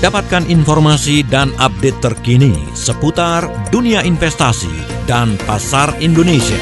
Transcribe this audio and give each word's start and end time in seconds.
Dapatkan 0.00 0.48
informasi 0.48 1.20
dan 1.28 1.52
update 1.60 2.00
terkini 2.00 2.56
seputar 2.72 3.44
dunia 3.68 4.00
investasi 4.00 5.04
dan 5.04 5.36
pasar 5.44 5.92
Indonesia. 6.00 6.56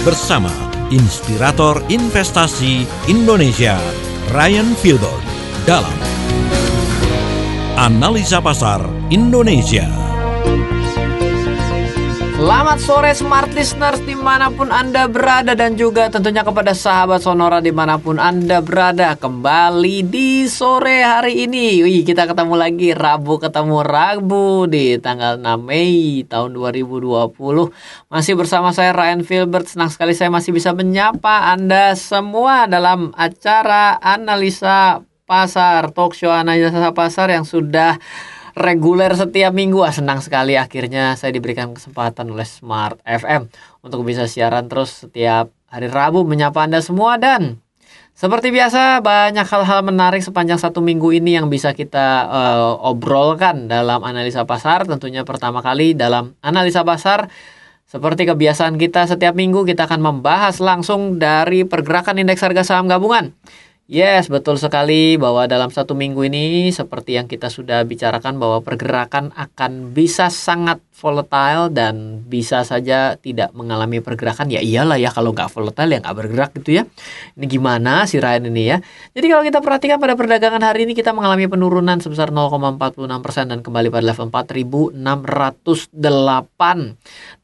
Bersama 0.00 0.48
Inspirator 0.88 1.84
Investasi 1.92 2.88
Indonesia, 3.12 3.76
Ryan 4.32 4.72
Filbert, 4.80 5.20
dalam 5.68 5.92
Analisa 7.76 8.40
Pasar 8.40 8.80
Indonesia. 9.12 10.05
Selamat 12.36 12.76
sore 12.84 13.16
smart 13.16 13.48
listeners 13.56 13.96
di 14.04 14.12
mana 14.12 14.52
pun 14.52 14.68
Anda 14.68 15.08
berada 15.08 15.56
dan 15.56 15.72
juga 15.72 16.12
tentunya 16.12 16.44
kepada 16.44 16.76
sahabat 16.76 17.24
Sonora 17.24 17.64
di 17.64 17.72
mana 17.72 17.96
pun 17.96 18.20
Anda 18.20 18.60
berada 18.60 19.16
Kembali 19.16 20.04
di 20.04 20.44
sore 20.44 21.00
hari 21.00 21.48
ini. 21.48 21.80
Wih 21.80 22.04
kita 22.04 22.28
ketemu 22.28 22.60
lagi 22.60 22.92
Rabu 22.92 23.40
ketemu 23.40 23.80
Rabu 23.80 24.68
di 24.68 25.00
tanggal 25.00 25.40
6 25.40 25.48
Mei 25.64 26.28
tahun 26.28 26.52
2020 26.52 27.32
Masih 28.12 28.36
bersama 28.36 28.68
saya 28.76 28.92
Ryan 28.92 29.24
Filbert. 29.24 29.72
Senang 29.72 29.88
sekali 29.88 30.12
saya 30.12 30.28
masih 30.28 30.52
bisa 30.52 30.76
menyapa 30.76 31.56
Anda 31.56 31.96
semua 31.96 32.68
dalam 32.68 33.16
acara 33.16 33.96
analisa 33.96 35.00
pasar 35.24 35.88
Talk 35.88 36.12
show 36.12 36.36
analisa 36.36 36.92
pasar 36.92 37.32
yang 37.32 37.48
sudah 37.48 37.96
reguler 38.56 39.12
setiap 39.12 39.52
minggu. 39.52 39.84
Ah, 39.84 39.92
senang 39.92 40.24
sekali 40.24 40.56
akhirnya 40.56 41.12
saya 41.14 41.30
diberikan 41.30 41.76
kesempatan 41.76 42.32
oleh 42.32 42.48
Smart 42.48 42.96
FM 43.04 43.52
untuk 43.84 44.02
bisa 44.08 44.24
siaran 44.24 44.66
terus 44.66 45.04
setiap 45.04 45.52
hari 45.68 45.92
Rabu 45.92 46.24
menyapa 46.24 46.64
Anda 46.64 46.80
semua 46.80 47.20
dan 47.20 47.60
seperti 48.16 48.48
biasa 48.48 49.04
banyak 49.04 49.44
hal-hal 49.44 49.84
menarik 49.84 50.24
sepanjang 50.24 50.56
satu 50.56 50.80
minggu 50.80 51.12
ini 51.12 51.36
yang 51.36 51.52
bisa 51.52 51.76
kita 51.76 52.24
uh, 52.24 52.72
obrolkan 52.88 53.68
dalam 53.68 54.00
analisa 54.00 54.48
pasar. 54.48 54.88
Tentunya 54.88 55.20
pertama 55.28 55.60
kali 55.60 55.92
dalam 55.92 56.32
analisa 56.40 56.80
pasar 56.80 57.28
seperti 57.84 58.24
kebiasaan 58.24 58.80
kita 58.80 59.04
setiap 59.04 59.36
minggu 59.36 59.68
kita 59.68 59.84
akan 59.84 60.00
membahas 60.00 60.58
langsung 60.64 61.20
dari 61.20 61.68
pergerakan 61.68 62.18
indeks 62.24 62.40
harga 62.40 62.64
saham 62.64 62.88
gabungan. 62.88 63.36
Yes, 63.86 64.26
betul 64.26 64.58
sekali 64.58 65.14
bahwa 65.14 65.46
dalam 65.46 65.70
satu 65.70 65.94
minggu 65.94 66.26
ini 66.26 66.74
seperti 66.74 67.14
yang 67.14 67.30
kita 67.30 67.46
sudah 67.46 67.86
bicarakan 67.86 68.34
bahwa 68.34 68.58
pergerakan 68.58 69.30
akan 69.30 69.94
bisa 69.94 70.26
sangat 70.26 70.82
volatile 70.96 71.68
dan 71.68 72.24
bisa 72.24 72.64
saja 72.64 73.20
tidak 73.20 73.52
mengalami 73.52 74.00
pergerakan 74.00 74.48
ya 74.48 74.64
iyalah 74.64 74.96
ya 74.96 75.12
kalau 75.12 75.36
nggak 75.36 75.52
volatile 75.52 75.92
ya 75.92 76.00
nggak 76.00 76.16
bergerak 76.16 76.50
gitu 76.56 76.80
ya. 76.80 76.88
Ini 77.36 77.44
gimana 77.44 78.08
si 78.08 78.16
Ryan 78.16 78.48
ini 78.48 78.72
ya? 78.72 78.80
Jadi 79.12 79.26
kalau 79.28 79.44
kita 79.44 79.60
perhatikan 79.60 80.00
pada 80.00 80.16
perdagangan 80.16 80.64
hari 80.64 80.88
ini 80.88 80.96
kita 80.96 81.12
mengalami 81.12 81.44
penurunan 81.52 82.00
sebesar 82.00 82.32
0,46% 82.32 82.96
dan 83.44 83.60
kembali 83.60 83.92
pada 83.92 84.04
level 84.08 84.32
4608 84.32 84.96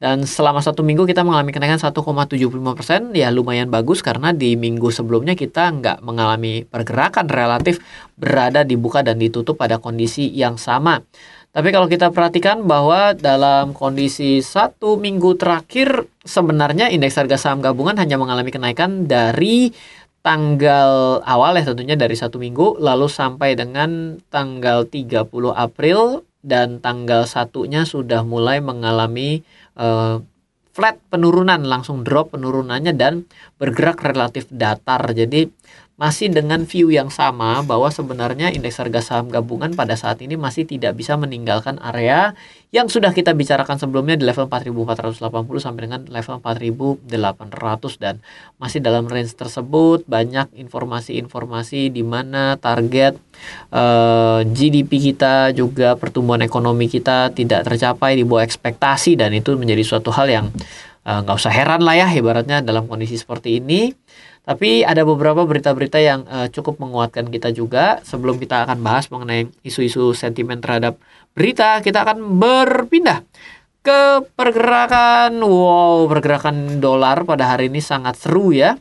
dan 0.00 0.16
selama 0.24 0.64
satu 0.64 0.80
minggu 0.80 1.04
kita 1.04 1.20
mengalami 1.20 1.52
kenaikan 1.52 1.76
1,75% 1.76 3.12
ya 3.12 3.28
lumayan 3.28 3.68
bagus 3.68 4.00
karena 4.00 4.32
di 4.32 4.56
minggu 4.56 4.88
sebelumnya 4.88 5.36
kita 5.36 5.68
nggak 5.76 6.00
mengalami 6.00 6.64
pergerakan 6.64 7.28
relatif 7.28 7.84
berada 8.16 8.64
dibuka 8.64 9.04
dan 9.04 9.20
ditutup 9.20 9.60
pada 9.60 9.76
kondisi 9.76 10.32
yang 10.32 10.56
sama 10.56 11.04
tapi 11.52 11.68
kalau 11.68 11.84
kita 11.84 12.08
perhatikan 12.08 12.64
bahwa 12.64 13.12
dalam 13.12 13.76
kondisi 13.76 14.40
satu 14.40 14.96
minggu 14.96 15.36
terakhir 15.36 16.08
sebenarnya 16.24 16.88
indeks 16.88 17.20
harga 17.20 17.36
saham 17.36 17.60
gabungan 17.60 18.00
hanya 18.00 18.16
mengalami 18.16 18.48
kenaikan 18.48 19.04
dari 19.04 19.68
tanggal 20.24 21.20
awal 21.20 21.52
ya 21.60 21.68
tentunya 21.68 21.92
dari 21.92 22.16
satu 22.16 22.40
minggu 22.40 22.80
lalu 22.80 23.04
sampai 23.04 23.52
dengan 23.52 24.16
tanggal 24.32 24.88
30 24.88 25.28
April 25.52 26.24
dan 26.40 26.80
tanggal 26.80 27.28
satunya 27.28 27.84
sudah 27.84 28.24
mulai 28.24 28.64
mengalami 28.64 29.44
uh, 29.76 30.24
flat 30.72 30.96
penurunan 31.12 31.60
langsung 31.68 32.00
drop 32.00 32.32
penurunannya 32.32 32.96
dan 32.96 33.28
bergerak 33.60 34.00
relatif 34.00 34.48
datar. 34.48 35.04
Jadi 35.12 35.46
masih 36.02 36.34
dengan 36.34 36.66
view 36.66 36.90
yang 36.90 37.14
sama 37.14 37.62
bahwa 37.62 37.86
sebenarnya 37.86 38.50
indeks 38.50 38.82
harga 38.82 38.98
saham 38.98 39.30
gabungan 39.30 39.70
pada 39.78 39.94
saat 39.94 40.18
ini 40.18 40.34
masih 40.34 40.66
tidak 40.66 40.98
bisa 40.98 41.14
meninggalkan 41.14 41.78
area 41.78 42.34
yang 42.74 42.90
sudah 42.90 43.14
kita 43.14 43.30
bicarakan 43.38 43.78
sebelumnya 43.78 44.18
di 44.18 44.26
level 44.26 44.50
4480 44.50 45.22
sampai 45.62 45.80
dengan 45.86 46.02
level 46.10 46.42
4800 46.42 47.06
dan 48.02 48.18
masih 48.58 48.82
dalam 48.82 49.06
range 49.06 49.38
tersebut 49.38 50.02
banyak 50.10 50.50
informasi-informasi 50.58 51.94
di 51.94 52.02
mana 52.02 52.58
target 52.58 53.14
uh, 53.70 54.40
eh, 54.42 54.48
GDP 54.48 55.12
kita 55.12 55.54
juga 55.54 55.94
pertumbuhan 55.94 56.42
ekonomi 56.42 56.90
kita 56.90 57.30
tidak 57.30 57.62
tercapai 57.68 58.18
di 58.18 58.24
bawah 58.24 58.42
ekspektasi. 58.42 59.14
Dan 59.14 59.36
itu 59.36 59.54
menjadi 59.54 59.84
suatu 59.84 60.08
hal 60.08 60.32
yang 60.32 60.46
nggak 61.02 61.34
uh, 61.34 61.40
usah 61.40 61.50
heran 61.50 61.82
lah 61.82 61.98
ya 61.98 62.08
ibaratnya 62.14 62.62
dalam 62.62 62.86
kondisi 62.86 63.18
seperti 63.18 63.58
ini 63.58 63.90
tapi 64.42 64.82
ada 64.82 65.06
beberapa 65.06 65.46
berita-berita 65.46 66.02
yang 66.02 66.26
uh, 66.26 66.50
cukup 66.50 66.82
menguatkan 66.82 67.30
kita 67.30 67.54
juga. 67.54 68.02
Sebelum 68.02 68.42
kita 68.42 68.66
akan 68.66 68.82
bahas 68.82 69.06
mengenai 69.06 69.46
isu-isu 69.62 70.10
sentimen 70.18 70.58
terhadap 70.58 70.98
berita, 71.30 71.78
kita 71.78 72.02
akan 72.02 72.42
berpindah 72.42 73.22
ke 73.86 74.26
pergerakan. 74.34 75.38
Wow, 75.46 76.10
pergerakan 76.10 76.82
dolar 76.82 77.22
pada 77.22 77.54
hari 77.54 77.70
ini 77.70 77.78
sangat 77.78 78.18
seru 78.18 78.50
ya. 78.50 78.74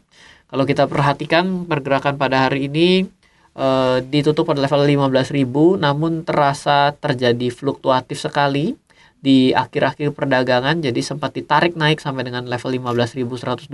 Kalau 0.50 0.66
kita 0.66 0.90
perhatikan 0.90 1.70
pergerakan 1.70 2.18
pada 2.18 2.50
hari 2.50 2.66
ini 2.66 3.06
uh, 3.54 4.02
ditutup 4.02 4.50
pada 4.50 4.66
level 4.66 4.82
15.000 5.14 5.46
namun 5.78 6.26
terasa 6.26 6.92
terjadi 6.98 7.54
fluktuatif 7.54 8.18
sekali 8.20 8.76
di 9.22 9.54
akhir-akhir 9.54 10.18
perdagangan 10.18 10.82
jadi 10.82 10.98
sempat 11.00 11.38
ditarik 11.38 11.78
naik 11.78 12.02
sampai 12.02 12.26
dengan 12.26 12.50
level 12.50 12.74
15.125 12.74 13.70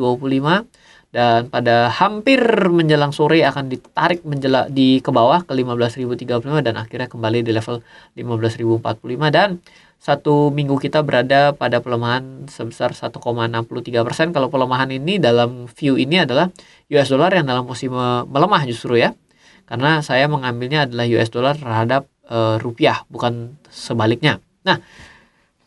dan 1.16 1.47
pada 1.47 1.88
hampir 1.88 2.44
menjelang 2.68 3.16
sore 3.16 3.40
akan 3.47 3.72
ditarik 3.72 4.28
menjela 4.28 4.68
di 4.68 5.00
ke 5.00 5.08
bawah 5.08 5.47
ke 5.47 5.56
15.035 5.56 6.68
dan 6.68 6.75
akhirnya 6.75 7.08
kembali 7.08 7.47
di 7.47 7.56
level 7.56 7.80
15.045 8.19 9.31
dan 9.31 9.63
satu 9.97 10.53
minggu 10.53 10.78
kita 10.78 11.02
berada 11.02 11.58
pada 11.58 11.81
pelemahan 11.81 12.46
sebesar 12.46 12.94
1,63 12.94 14.06
persen. 14.06 14.29
Kalau 14.29 14.47
pelemahan 14.47 14.94
ini 14.94 15.18
dalam 15.18 15.66
view 15.74 15.97
ini 15.97 16.22
adalah 16.22 16.53
US 16.94 17.09
dollar 17.09 17.34
yang 17.34 17.50
dalam 17.50 17.66
posisi 17.66 17.90
melemah 18.29 18.62
justru 18.69 19.02
ya, 19.02 19.18
karena 19.66 20.06
saya 20.06 20.29
mengambilnya 20.29 20.85
adalah 20.85 21.06
US 21.09 21.34
dollar 21.34 21.58
terhadap 21.58 22.06
e, 22.29 22.62
rupiah 22.62 23.03
bukan 23.09 23.58
sebaliknya. 23.74 24.38
Nah, 24.64 24.78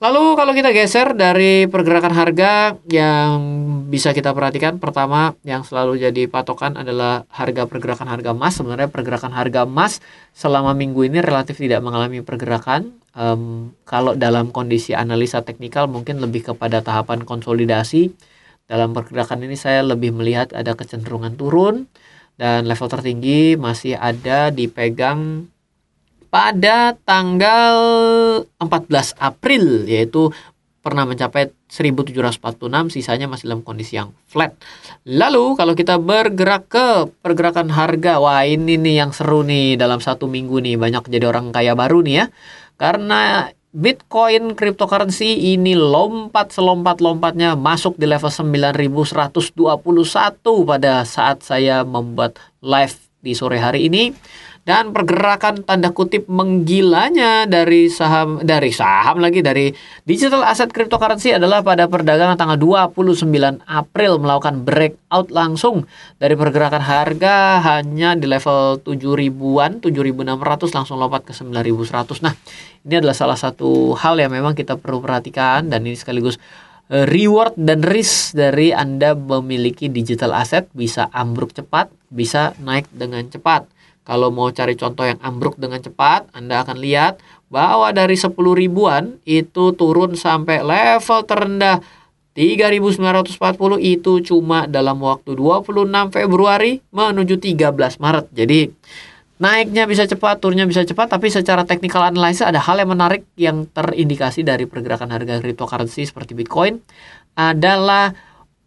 Lalu 0.01 0.33
kalau 0.33 0.53
kita 0.57 0.73
geser 0.73 1.13
dari 1.13 1.69
pergerakan 1.69 2.17
harga 2.17 2.73
yang 2.89 3.37
bisa 3.93 4.17
kita 4.17 4.33
perhatikan 4.33 4.81
pertama 4.81 5.37
yang 5.45 5.61
selalu 5.61 6.01
jadi 6.01 6.25
patokan 6.25 6.81
adalah 6.81 7.29
harga 7.29 7.69
pergerakan 7.69 8.09
harga 8.09 8.33
emas. 8.33 8.57
Sebenarnya 8.57 8.89
pergerakan 8.89 9.37
harga 9.37 9.69
emas 9.69 10.01
selama 10.33 10.73
minggu 10.73 11.05
ini 11.05 11.21
relatif 11.21 11.61
tidak 11.61 11.85
mengalami 11.85 12.25
pergerakan. 12.25 12.97
Um, 13.13 13.77
kalau 13.85 14.17
dalam 14.17 14.49
kondisi 14.57 14.97
analisa 14.97 15.45
teknikal 15.45 15.85
mungkin 15.85 16.17
lebih 16.25 16.49
kepada 16.49 16.81
tahapan 16.81 17.29
konsolidasi. 17.29 18.09
Dalam 18.65 18.97
pergerakan 18.97 19.45
ini 19.45 19.59
saya 19.59 19.85
lebih 19.85 20.17
melihat 20.17 20.57
ada 20.57 20.73
kecenderungan 20.73 21.37
turun 21.37 21.93
dan 22.41 22.65
level 22.65 22.89
tertinggi 22.89 23.61
masih 23.61 24.01
ada 24.01 24.49
dipegang 24.49 25.45
pada 26.31 26.95
tanggal 27.03 27.77
14 28.63 29.19
April 29.19 29.85
yaitu 29.91 30.31
pernah 30.81 31.05
mencapai 31.05 31.53
1746 31.69 32.97
sisanya 32.97 33.29
masih 33.29 33.53
dalam 33.53 33.61
kondisi 33.61 34.01
yang 34.01 34.17
flat. 34.25 34.57
Lalu 35.05 35.55
kalau 35.61 35.77
kita 35.77 36.01
bergerak 36.01 36.73
ke 36.73 36.87
pergerakan 37.21 37.69
harga, 37.69 38.17
wah 38.17 38.49
ini 38.49 38.81
nih 38.81 39.05
yang 39.05 39.13
seru 39.13 39.45
nih 39.45 39.77
dalam 39.77 40.01
satu 40.01 40.25
minggu 40.25 40.57
nih 40.65 40.81
banyak 40.81 41.05
jadi 41.13 41.29
orang 41.29 41.53
kaya 41.53 41.77
baru 41.77 42.01
nih 42.01 42.15
ya. 42.17 42.27
Karena 42.81 43.53
Bitcoin 43.71 44.59
cryptocurrency 44.59 45.55
ini 45.55 45.79
lompat 45.79 46.51
selompat-lompatnya 46.51 47.55
masuk 47.55 47.95
di 48.01 48.09
level 48.09 48.27
9121 48.27 49.55
pada 50.67 51.07
saat 51.07 51.45
saya 51.47 51.87
membuat 51.87 52.41
live 52.65 52.99
di 53.21 53.37
sore 53.37 53.61
hari 53.61 53.87
ini 53.87 54.11
dan 54.71 54.95
pergerakan 54.95 55.67
tanda 55.67 55.91
kutip 55.91 56.31
menggilanya 56.31 57.43
dari 57.43 57.91
saham 57.91 58.39
dari 58.39 58.71
saham 58.71 59.19
lagi 59.19 59.43
dari 59.43 59.75
digital 60.07 60.47
asset 60.47 60.71
cryptocurrency 60.71 61.35
adalah 61.35 61.59
pada 61.59 61.91
perdagangan 61.91 62.39
tanggal 62.39 62.55
29 62.87 63.27
April 63.67 64.23
melakukan 64.23 64.63
breakout 64.63 65.35
langsung 65.35 65.91
dari 66.23 66.39
pergerakan 66.39 66.87
harga 66.87 67.59
hanya 67.67 68.15
di 68.15 68.31
level 68.31 68.79
7 68.79 68.95
ribuan 69.19 69.83
7600 69.83 70.39
langsung 70.71 71.03
lompat 71.03 71.27
ke 71.27 71.35
9100 71.35 72.23
nah 72.23 72.39
ini 72.87 72.95
adalah 72.95 73.19
salah 73.19 73.35
satu 73.35 73.99
hal 73.99 74.23
yang 74.23 74.31
memang 74.31 74.55
kita 74.55 74.79
perlu 74.79 75.03
perhatikan 75.03 75.67
dan 75.67 75.83
ini 75.83 75.99
sekaligus 75.99 76.39
eh, 76.95 77.11
reward 77.11 77.59
dan 77.59 77.83
risk 77.83 78.39
dari 78.39 78.71
Anda 78.71 79.19
memiliki 79.19 79.91
digital 79.91 80.31
asset 80.31 80.71
bisa 80.71 81.11
ambruk 81.11 81.51
cepat, 81.59 81.91
bisa 82.07 82.55
naik 82.63 82.87
dengan 82.95 83.27
cepat. 83.27 83.80
Kalau 84.05 84.33
mau 84.33 84.49
cari 84.51 84.75
contoh 84.75 85.05
yang 85.05 85.21
ambruk 85.21 85.61
dengan 85.61 85.79
cepat, 85.79 86.33
Anda 86.33 86.65
akan 86.65 86.81
lihat 86.81 87.21
bahwa 87.53 87.91
dari 87.91 88.17
10 88.17 88.33
ribuan 88.35 89.19
itu 89.27 89.75
turun 89.77 90.17
sampai 90.17 90.63
level 90.65 91.21
terendah 91.27 91.83
3940 92.35 93.37
itu 93.83 94.13
cuma 94.23 94.65
dalam 94.71 95.03
waktu 95.03 95.35
26 95.35 96.15
Februari 96.15 96.79
menuju 96.95 97.37
13 97.43 98.01
Maret. 98.01 98.27
Jadi 98.33 98.71
naiknya 99.43 99.85
bisa 99.91 100.07
cepat, 100.07 100.39
turunnya 100.39 100.65
bisa 100.65 100.87
cepat, 100.87 101.11
tapi 101.11 101.29
secara 101.29 101.67
technical 101.67 102.07
analysis 102.07 102.47
ada 102.47 102.63
hal 102.63 102.79
yang 102.79 102.91
menarik 102.95 103.27
yang 103.35 103.67
terindikasi 103.69 104.47
dari 104.47 104.65
pergerakan 104.65 105.11
harga 105.11 105.43
cryptocurrency 105.43 106.07
seperti 106.07 106.39
Bitcoin 106.39 106.79
adalah 107.35 108.15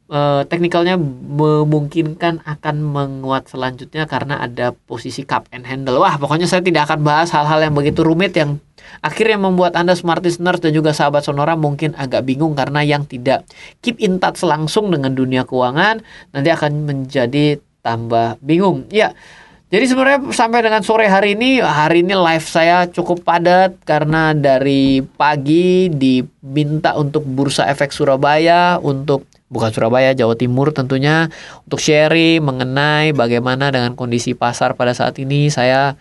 uh, 0.09 0.44
teknikalnya 0.47 1.00
memungkinkan 1.00 2.44
akan 2.44 2.75
menguat 2.83 3.47
selanjutnya 3.47 4.09
karena 4.09 4.44
ada 4.44 4.75
posisi 4.88 5.23
cup 5.23 5.47
and 5.55 5.63
handle. 5.63 6.01
Wah, 6.01 6.19
pokoknya 6.19 6.50
saya 6.50 6.65
tidak 6.65 6.89
akan 6.91 7.05
bahas 7.05 7.31
hal-hal 7.31 7.63
yang 7.63 7.75
begitu 7.75 8.03
rumit 8.03 8.35
yang 8.35 8.59
akhirnya 9.00 9.39
membuat 9.39 9.79
Anda 9.79 9.95
smart 9.95 10.23
listeners 10.25 10.59
dan 10.59 10.75
juga 10.75 10.91
sahabat 10.91 11.23
Sonora 11.23 11.55
mungkin 11.55 11.95
agak 11.95 12.27
bingung 12.27 12.57
karena 12.57 12.83
yang 12.83 13.07
tidak 13.07 13.47
keep 13.79 14.00
in 14.03 14.19
touch 14.19 14.44
langsung 14.44 14.91
dengan 14.91 15.15
dunia 15.15 15.47
keuangan 15.47 16.03
nanti 16.35 16.50
akan 16.51 16.83
menjadi 16.83 17.59
tambah 17.83 18.39
bingung. 18.44 18.88
Ya. 18.91 19.15
Jadi 19.73 19.89
sebenarnya 19.89 20.29
sampai 20.29 20.61
dengan 20.61 20.85
sore 20.85 21.09
hari 21.09 21.33
ini, 21.33 21.57
hari 21.57 22.05
ini 22.05 22.13
live 22.13 22.45
saya 22.45 22.85
cukup 22.85 23.25
padat 23.25 23.73
karena 23.81 24.29
dari 24.38 25.01
pagi 25.01 25.89
diminta 25.89 26.94
untuk 26.94 27.25
Bursa 27.25 27.65
Efek 27.65 27.89
Surabaya 27.89 28.77
untuk 28.77 29.25
bukan 29.53 29.69
Surabaya, 29.69 30.17
Jawa 30.17 30.33
Timur 30.33 30.73
tentunya 30.73 31.29
untuk 31.69 31.77
sharing 31.77 32.41
mengenai 32.41 33.13
bagaimana 33.13 33.69
dengan 33.69 33.94
kondisi 33.94 34.33
pasar 34.33 34.73
pada 34.73 34.97
saat 34.97 35.21
ini. 35.21 35.53
Saya 35.53 35.94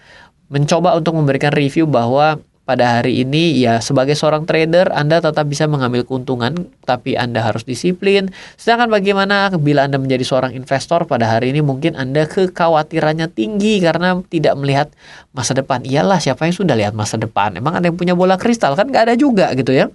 mencoba 0.48 0.96
untuk 0.96 1.20
memberikan 1.20 1.52
review 1.52 1.84
bahwa 1.84 2.40
pada 2.62 3.02
hari 3.02 3.26
ini 3.26 3.58
ya 3.58 3.82
sebagai 3.82 4.14
seorang 4.14 4.46
trader 4.46 4.94
Anda 4.94 5.18
tetap 5.18 5.50
bisa 5.50 5.66
mengambil 5.66 6.06
keuntungan 6.06 6.70
tapi 6.86 7.18
Anda 7.18 7.42
harus 7.42 7.66
disiplin. 7.66 8.30
Sedangkan 8.54 8.86
bagaimana 8.86 9.50
bila 9.58 9.82
Anda 9.90 9.98
menjadi 9.98 10.22
seorang 10.22 10.54
investor 10.54 11.10
pada 11.10 11.26
hari 11.26 11.50
ini 11.50 11.58
mungkin 11.58 11.98
Anda 11.98 12.30
kekhawatirannya 12.30 13.34
tinggi 13.34 13.82
karena 13.82 14.22
tidak 14.30 14.54
melihat 14.54 14.88
masa 15.34 15.58
depan. 15.58 15.82
Iyalah 15.82 16.22
siapa 16.22 16.46
yang 16.46 16.54
sudah 16.54 16.78
lihat 16.78 16.94
masa 16.94 17.18
depan? 17.18 17.58
Emang 17.58 17.74
ada 17.74 17.90
yang 17.90 17.98
punya 17.98 18.14
bola 18.14 18.38
kristal 18.38 18.78
kan 18.78 18.86
nggak 18.86 19.10
ada 19.10 19.14
juga 19.18 19.50
gitu 19.58 19.74
ya. 19.74 19.90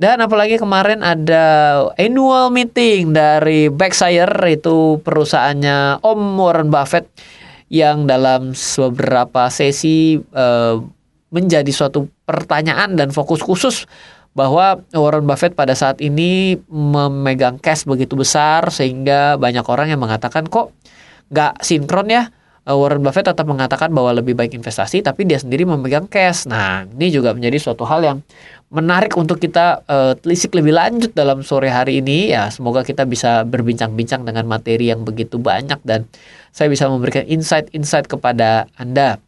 Dan 0.00 0.18
apalagi 0.24 0.56
kemarin 0.56 1.04
ada 1.04 1.44
annual 2.00 2.48
meeting 2.48 3.12
dari 3.12 3.68
Berkshire 3.68 4.32
itu 4.48 4.96
perusahaannya 5.04 6.00
Om 6.00 6.20
Warren 6.40 6.72
Buffett 6.72 7.04
yang 7.70 8.08
dalam 8.08 8.56
beberapa 8.56 9.46
sesi 9.52 10.18
uh, 10.34 10.80
menjadi 11.30 11.70
suatu 11.70 12.10
pertanyaan 12.26 12.98
dan 12.98 13.14
fokus 13.14 13.42
khusus 13.42 13.86
bahwa 14.34 14.78
Warren 14.94 15.26
Buffett 15.26 15.58
pada 15.58 15.74
saat 15.74 15.98
ini 15.98 16.54
memegang 16.70 17.58
cash 17.58 17.82
begitu 17.82 18.14
besar 18.14 18.70
sehingga 18.70 19.34
banyak 19.38 19.66
orang 19.66 19.90
yang 19.90 19.98
mengatakan 19.98 20.46
kok 20.46 20.70
nggak 21.30 21.62
sinkron 21.62 22.10
ya 22.10 22.30
Eh, 22.68 22.76
Warren 22.76 23.00
Buffett 23.00 23.24
tetap 23.24 23.48
mengatakan 23.48 23.88
bahwa 23.88 24.14
lebih 24.14 24.36
baik 24.36 24.52
investasi 24.52 25.00
tapi 25.00 25.24
dia 25.24 25.40
sendiri 25.40 25.64
memegang 25.64 26.04
cash. 26.06 26.44
Nah, 26.44 26.84
ini 26.84 27.08
juga 27.08 27.32
menjadi 27.32 27.56
suatu 27.56 27.88
hal 27.88 28.04
yang 28.04 28.18
menarik 28.70 29.16
untuk 29.18 29.40
kita 29.42 29.82
uh, 29.88 30.12
telisik 30.20 30.54
lebih 30.54 30.76
lanjut 30.76 31.10
dalam 31.16 31.42
sore 31.42 31.72
hari 31.72 32.04
ini 32.04 32.30
ya. 32.30 32.52
Semoga 32.52 32.84
kita 32.84 33.08
bisa 33.08 33.48
berbincang-bincang 33.48 34.22
dengan 34.28 34.44
materi 34.44 34.92
yang 34.92 35.02
begitu 35.08 35.40
banyak 35.40 35.80
dan 35.82 36.04
saya 36.52 36.68
bisa 36.68 36.86
memberikan 36.86 37.24
insight-insight 37.26 38.06
kepada 38.06 38.68
Anda. 38.76 39.18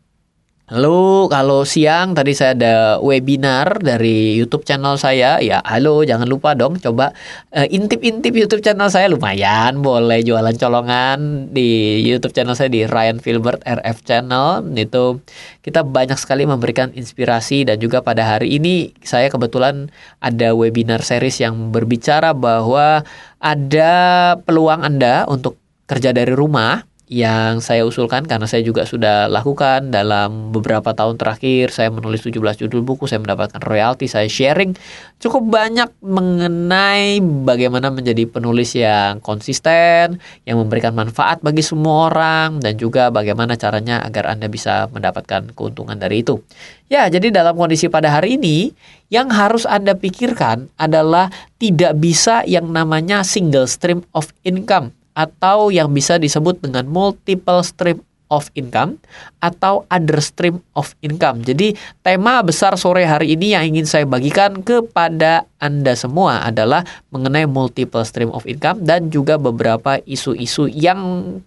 Lalu 0.73 1.29
kalau 1.29 1.69
siang 1.69 2.17
tadi 2.17 2.33
saya 2.33 2.57
ada 2.57 2.75
webinar 2.97 3.77
dari 3.85 4.41
YouTube 4.41 4.65
channel 4.65 4.97
saya. 4.97 5.37
Ya, 5.45 5.61
halo 5.69 6.01
jangan 6.01 6.25
lupa 6.25 6.57
dong 6.57 6.81
coba 6.81 7.13
uh, 7.53 7.69
intip-intip 7.69 8.33
YouTube 8.33 8.65
channel 8.65 8.89
saya 8.89 9.13
lumayan 9.13 9.85
boleh 9.85 10.25
jualan 10.25 10.57
colongan 10.57 11.53
di 11.53 12.01
YouTube 12.01 12.33
channel 12.33 12.57
saya 12.57 12.73
di 12.73 12.89
Ryan 12.89 13.21
Filbert 13.21 13.61
RF 13.69 14.01
channel. 14.09 14.65
Itu 14.73 15.21
kita 15.61 15.85
banyak 15.85 16.17
sekali 16.17 16.49
memberikan 16.49 16.89
inspirasi 16.97 17.69
dan 17.69 17.77
juga 17.77 18.01
pada 18.01 18.25
hari 18.25 18.57
ini 18.57 18.97
saya 19.05 19.29
kebetulan 19.29 19.93
ada 20.25 20.57
webinar 20.57 21.05
series 21.05 21.45
yang 21.45 21.69
berbicara 21.69 22.33
bahwa 22.33 23.05
ada 23.45 23.93
peluang 24.41 24.89
Anda 24.89 25.29
untuk 25.29 25.61
kerja 25.85 26.17
dari 26.17 26.33
rumah 26.33 26.92
yang 27.13 27.61
saya 27.61 27.85
usulkan 27.85 28.25
karena 28.25 28.49
saya 28.49 28.65
juga 28.65 28.89
sudah 28.89 29.29
lakukan 29.29 29.93
dalam 29.93 30.49
beberapa 30.49 30.97
tahun 30.97 31.21
terakhir. 31.21 31.69
Saya 31.69 31.93
menulis 31.93 32.25
17 32.25 32.41
judul 32.65 32.81
buku 32.81 33.05
saya 33.05 33.21
mendapatkan 33.21 33.61
royalti 33.61 34.09
saya 34.09 34.33
sharing 34.33 34.73
cukup 35.21 35.45
banyak 35.45 35.93
mengenai 36.01 37.21
bagaimana 37.21 37.93
menjadi 37.93 38.25
penulis 38.25 38.73
yang 38.73 39.21
konsisten 39.21 40.25
yang 40.49 40.57
memberikan 40.57 40.97
manfaat 40.97 41.45
bagi 41.45 41.61
semua 41.61 42.09
orang 42.09 42.65
dan 42.65 42.81
juga 42.81 43.13
bagaimana 43.13 43.61
caranya 43.61 44.01
agar 44.01 44.33
Anda 44.33 44.49
bisa 44.49 44.89
mendapatkan 44.89 45.53
keuntungan 45.53 46.01
dari 46.01 46.25
itu. 46.25 46.41
Ya 46.89 47.13
jadi 47.13 47.29
dalam 47.29 47.61
kondisi 47.61 47.93
pada 47.93 48.09
hari 48.09 48.41
ini 48.41 48.73
yang 49.13 49.29
harus 49.29 49.69
Anda 49.69 49.93
pikirkan 50.01 50.73
adalah 50.81 51.29
tidak 51.61 51.93
bisa 52.01 52.41
yang 52.49 52.73
namanya 52.73 53.21
single 53.21 53.69
stream 53.69 54.01
of 54.17 54.33
income 54.49 54.97
atau 55.13 55.69
yang 55.69 55.93
bisa 55.93 56.17
disebut 56.17 56.61
dengan 56.61 56.89
multiple 56.89 57.61
stream 57.65 58.01
of 58.33 58.49
income 58.57 58.97
atau 59.45 59.85
other 59.93 60.25
stream 60.25 60.65
of 60.73 60.97
income. 61.05 61.45
Jadi 61.45 61.77
tema 62.01 62.41
besar 62.41 62.73
sore 62.81 63.05
hari 63.05 63.37
ini 63.37 63.53
yang 63.53 63.77
ingin 63.77 63.85
saya 63.85 64.09
bagikan 64.09 64.65
kepada 64.65 65.45
Anda 65.61 65.93
semua 65.93 66.41
adalah 66.41 66.83
mengenai 67.13 67.45
multiple 67.45 68.03
stream 68.09 68.33
of 68.33 68.49
income 68.49 68.81
dan 68.89 69.13
juga 69.13 69.37
beberapa 69.37 70.01
isu-isu 70.09 70.73
yang 70.73 70.99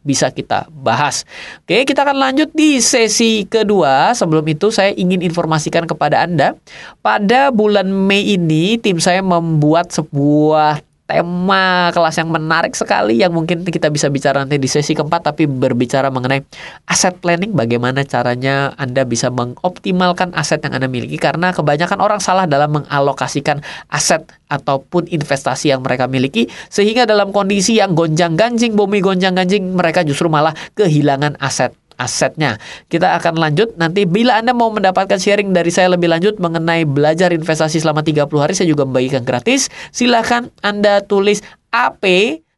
bisa 0.06 0.30
kita 0.30 0.70
bahas. 0.70 1.26
Oke, 1.66 1.90
kita 1.90 2.06
akan 2.06 2.22
lanjut 2.22 2.54
di 2.54 2.78
sesi 2.78 3.50
kedua. 3.50 4.14
Sebelum 4.14 4.46
itu 4.46 4.70
saya 4.70 4.94
ingin 4.94 5.26
informasikan 5.26 5.90
kepada 5.90 6.22
Anda 6.22 6.54
pada 7.02 7.50
bulan 7.50 7.90
Mei 7.90 8.38
ini 8.38 8.78
tim 8.78 9.02
saya 9.02 9.26
membuat 9.26 9.90
sebuah 9.90 10.86
tema 11.06 11.94
kelas 11.94 12.18
yang 12.18 12.34
menarik 12.34 12.74
sekali 12.74 13.22
yang 13.22 13.30
mungkin 13.30 13.62
kita 13.62 13.94
bisa 13.94 14.10
bicara 14.10 14.42
nanti 14.42 14.58
di 14.58 14.66
sesi 14.66 14.98
keempat 14.98 15.30
tapi 15.30 15.46
berbicara 15.46 16.10
mengenai 16.10 16.42
aset 16.90 17.14
planning 17.22 17.54
bagaimana 17.54 18.02
caranya 18.02 18.74
Anda 18.74 19.06
bisa 19.06 19.30
mengoptimalkan 19.30 20.34
aset 20.34 20.66
yang 20.66 20.74
Anda 20.82 20.90
miliki. 20.90 21.22
Karena 21.22 21.54
kebanyakan 21.54 22.02
orang 22.02 22.18
salah 22.18 22.50
dalam 22.50 22.82
mengalokasikan 22.82 23.62
aset 23.94 24.26
ataupun 24.50 25.06
investasi 25.10 25.70
yang 25.74 25.86
mereka 25.86 26.10
miliki 26.10 26.50
sehingga 26.74 27.06
dalam 27.06 27.30
kondisi 27.30 27.78
yang 27.78 27.94
gonjang-ganjing 27.94 28.74
bumi 28.74 29.02
gonjang-ganjing 29.02 29.78
mereka 29.78 30.02
justru 30.02 30.26
malah 30.30 30.58
kehilangan 30.74 31.38
aset 31.38 31.74
asetnya. 32.00 32.60
Kita 32.88 33.16
akan 33.20 33.40
lanjut 33.40 33.76
nanti 33.76 34.08
bila 34.08 34.40
Anda 34.40 34.52
mau 34.52 34.72
mendapatkan 34.72 35.20
sharing 35.20 35.52
dari 35.52 35.72
saya 35.72 35.92
lebih 35.92 36.12
lanjut 36.12 36.40
mengenai 36.40 36.84
belajar 36.88 37.32
investasi 37.32 37.82
selama 37.82 38.04
30 38.04 38.28
hari 38.40 38.54
saya 38.54 38.68
juga 38.70 38.88
membagikan 38.88 39.24
gratis. 39.24 39.68
Silahkan 39.92 40.52
Anda 40.64 41.04
tulis 41.04 41.44
AP 41.72 42.06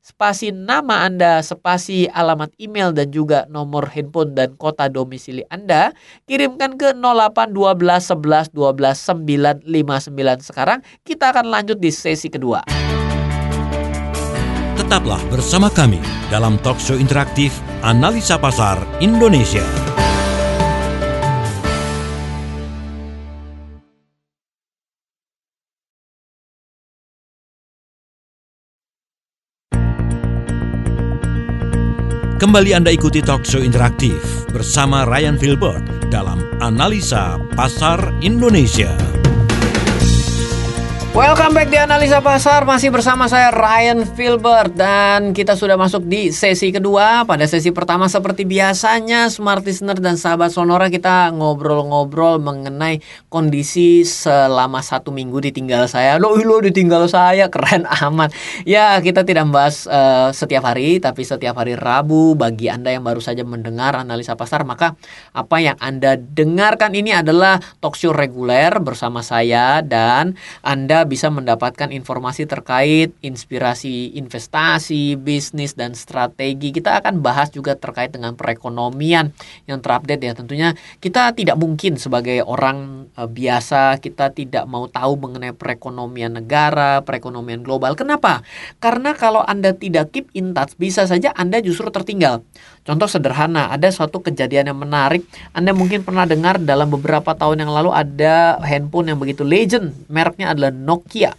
spasi 0.07 0.55
nama 0.55 1.03
Anda, 1.03 1.43
spasi 1.43 2.07
alamat 2.07 2.55
email 2.57 2.95
dan 2.95 3.11
juga 3.11 3.43
nomor 3.51 3.91
handphone 3.91 4.31
dan 4.31 4.55
kota 4.55 4.87
domisili 4.87 5.43
Anda, 5.51 5.91
kirimkan 6.25 6.79
ke 6.79 6.95
08 6.95 7.51
12 7.51 8.15
11 8.15 8.55
12 8.55 9.67
959 9.67 10.47
sekarang. 10.47 10.79
Kita 11.03 11.35
akan 11.35 11.51
lanjut 11.51 11.75
di 11.75 11.91
sesi 11.91 12.31
kedua. 12.31 12.86
Tetaplah 14.87 15.19
bersama 15.27 15.67
kami 15.67 15.99
dalam 16.31 16.55
talk 16.63 16.79
show 16.79 16.95
interaktif 16.95 17.51
Analisa 17.83 18.39
Pasar 18.39 18.79
Indonesia. 19.03 19.59
Kembali 32.39 32.71
Anda 32.71 32.95
ikuti 32.95 33.19
talk 33.19 33.43
show 33.43 33.59
interaktif 33.59 34.47
bersama 34.55 35.03
Ryan 35.03 35.35
Filbert 35.35 35.83
dalam 36.07 36.39
Analisa 36.63 37.35
Pasar 37.59 38.23
Indonesia. 38.23 38.95
Welcome 41.17 41.57
back 41.57 41.73
di 41.73 41.81
Analisa 41.81 42.21
Pasar. 42.21 42.61
Masih 42.61 42.93
bersama 42.93 43.25
saya 43.25 43.49
Ryan 43.49 44.05
Filbert. 44.05 44.77
Dan 44.77 45.33
kita 45.33 45.57
sudah 45.57 45.73
masuk 45.73 46.05
di 46.05 46.29
sesi 46.29 46.69
kedua. 46.69 47.25
Pada 47.25 47.41
sesi 47.49 47.73
pertama 47.73 48.05
seperti 48.05 48.45
biasanya 48.45 49.25
Smart 49.33 49.65
Listener 49.65 49.97
dan 49.97 50.13
sahabat 50.13 50.53
Sonora 50.53 50.93
Kita 50.93 51.33
ngobrol-ngobrol 51.33 52.37
mengenai 52.37 53.01
kondisi 53.33 54.05
selama 54.05 54.85
satu 54.85 55.09
minggu 55.09 55.41
ditinggal 55.41 55.89
saya. 55.89 56.21
Loh 56.21 56.37
lo 56.37 56.61
ditinggal 56.61 57.09
saya? 57.09 57.49
Keren 57.49 57.89
amat. 57.89 58.37
Ya 58.61 59.01
kita 59.01 59.25
tidak 59.25 59.49
membahas 59.49 59.89
uh, 59.89 60.29
setiap 60.29 60.69
hari 60.69 61.01
Tapi 61.01 61.25
setiap 61.25 61.57
hari 61.57 61.73
Rabu 61.73 62.37
Bagi 62.37 62.69
Anda 62.69 62.93
yang 62.93 63.01
baru 63.01 63.25
saja 63.25 63.41
mendengar 63.41 63.97
Analisa 63.97 64.37
Pasar 64.37 64.61
Maka 64.69 64.93
apa 65.33 65.57
yang 65.57 65.81
Anda 65.81 66.13
dengarkan 66.13 66.93
ini 66.93 67.09
adalah 67.09 67.57
talkshow 67.81 68.13
reguler 68.13 68.69
bersama 68.85 69.25
saya 69.25 69.81
Dan 69.81 70.37
Anda 70.61 71.06
bisa 71.07 71.31
mendapatkan 71.31 71.89
informasi 71.89 72.45
terkait 72.45 73.15
inspirasi 73.23 74.13
investasi, 74.19 75.15
bisnis 75.15 75.73
dan 75.73 75.95
strategi. 75.95 76.75
Kita 76.75 76.99
akan 76.99 77.23
bahas 77.23 77.49
juga 77.49 77.73
terkait 77.79 78.11
dengan 78.11 78.35
perekonomian 78.35 79.31
yang 79.65 79.79
terupdate 79.79 80.23
ya. 80.27 80.33
Tentunya 80.35 80.69
kita 80.99 81.31
tidak 81.33 81.55
mungkin 81.55 81.95
sebagai 81.95 82.43
orang 82.43 83.09
uh, 83.15 83.25
biasa 83.25 83.97
kita 84.03 84.35
tidak 84.35 84.67
mau 84.67 84.85
tahu 84.91 85.15
mengenai 85.17 85.55
perekonomian 85.55 86.37
negara, 86.37 87.01
perekonomian 87.01 87.63
global. 87.63 87.95
Kenapa? 87.95 88.43
Karena 88.83 89.15
kalau 89.15 89.41
Anda 89.41 89.73
tidak 89.73 90.11
keep 90.11 90.27
in 90.35 90.51
touch 90.51 90.75
bisa 90.75 91.07
saja 91.07 91.31
Anda 91.33 91.63
justru 91.63 91.87
tertinggal. 91.89 92.43
Contoh 92.87 93.11
sederhana, 93.11 93.67
ada 93.67 93.91
suatu 93.91 94.23
kejadian 94.23 94.71
yang 94.71 94.79
menarik. 94.79 95.27
Anda 95.51 95.75
mungkin 95.75 96.07
pernah 96.07 96.23
dengar 96.23 96.55
dalam 96.55 96.87
beberapa 96.87 97.35
tahun 97.35 97.67
yang 97.67 97.71
lalu 97.75 97.91
ada 97.91 98.63
handphone 98.63 99.11
yang 99.11 99.19
begitu 99.19 99.43
legend. 99.43 99.91
Mereknya 100.07 100.55
adalah 100.55 100.71
Nokia. 100.71 101.35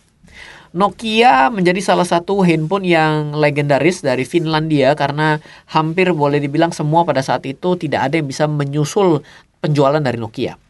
Nokia 0.77 1.49
menjadi 1.49 1.81
salah 1.81 2.05
satu 2.05 2.45
handphone 2.45 2.85
yang 2.85 3.33
legendaris 3.33 4.05
dari 4.05 4.29
Finlandia 4.29 4.93
karena 4.93 5.41
hampir 5.73 6.13
boleh 6.13 6.37
dibilang 6.37 6.69
semua 6.69 7.09
pada 7.09 7.25
saat 7.25 7.49
itu 7.49 7.81
tidak 7.81 8.13
ada 8.13 8.21
yang 8.21 8.29
bisa 8.29 8.45
menyusul 8.45 9.25
penjualan 9.65 10.05
dari 10.05 10.21
Nokia. 10.21 10.61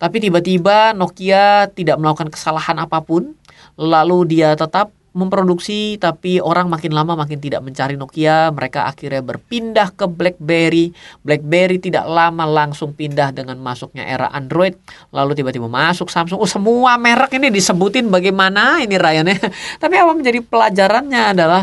Tapi 0.00 0.16
tiba-tiba 0.16 0.96
Nokia 0.96 1.68
tidak 1.76 2.00
melakukan 2.00 2.32
kesalahan 2.32 2.80
apa 2.80 3.04
pun, 3.04 3.36
lalu 3.76 4.24
dia 4.32 4.56
tetap 4.56 4.88
memproduksi 5.12 6.00
tapi 6.00 6.40
orang 6.40 6.72
makin 6.72 6.92
lama 6.96 7.12
makin 7.16 7.38
tidak 7.38 7.60
mencari 7.60 8.00
Nokia. 8.00 8.48
Mereka 8.52 8.88
akhirnya 8.88 9.20
berpindah 9.20 9.92
ke 9.92 10.08
BlackBerry. 10.08 10.92
BlackBerry 11.20 11.78
tidak 11.78 12.08
lama 12.08 12.48
langsung 12.48 12.96
pindah 12.96 13.32
dengan 13.32 13.60
masuknya 13.60 14.08
era 14.08 14.32
Android. 14.32 14.76
Lalu 15.12 15.38
tiba-tiba 15.38 15.68
masuk 15.68 16.08
Samsung. 16.08 16.40
Oh 16.40 16.48
semua 16.48 16.96
merek 16.96 17.36
ini 17.36 17.52
disebutin 17.52 18.08
bagaimana 18.08 18.80
ini 18.80 18.96
Ryan 18.96 19.32
ya? 19.32 19.38
Tapi 19.82 19.94
apa 20.00 20.12
menjadi 20.16 20.40
pelajarannya 20.40 21.22
adalah 21.36 21.62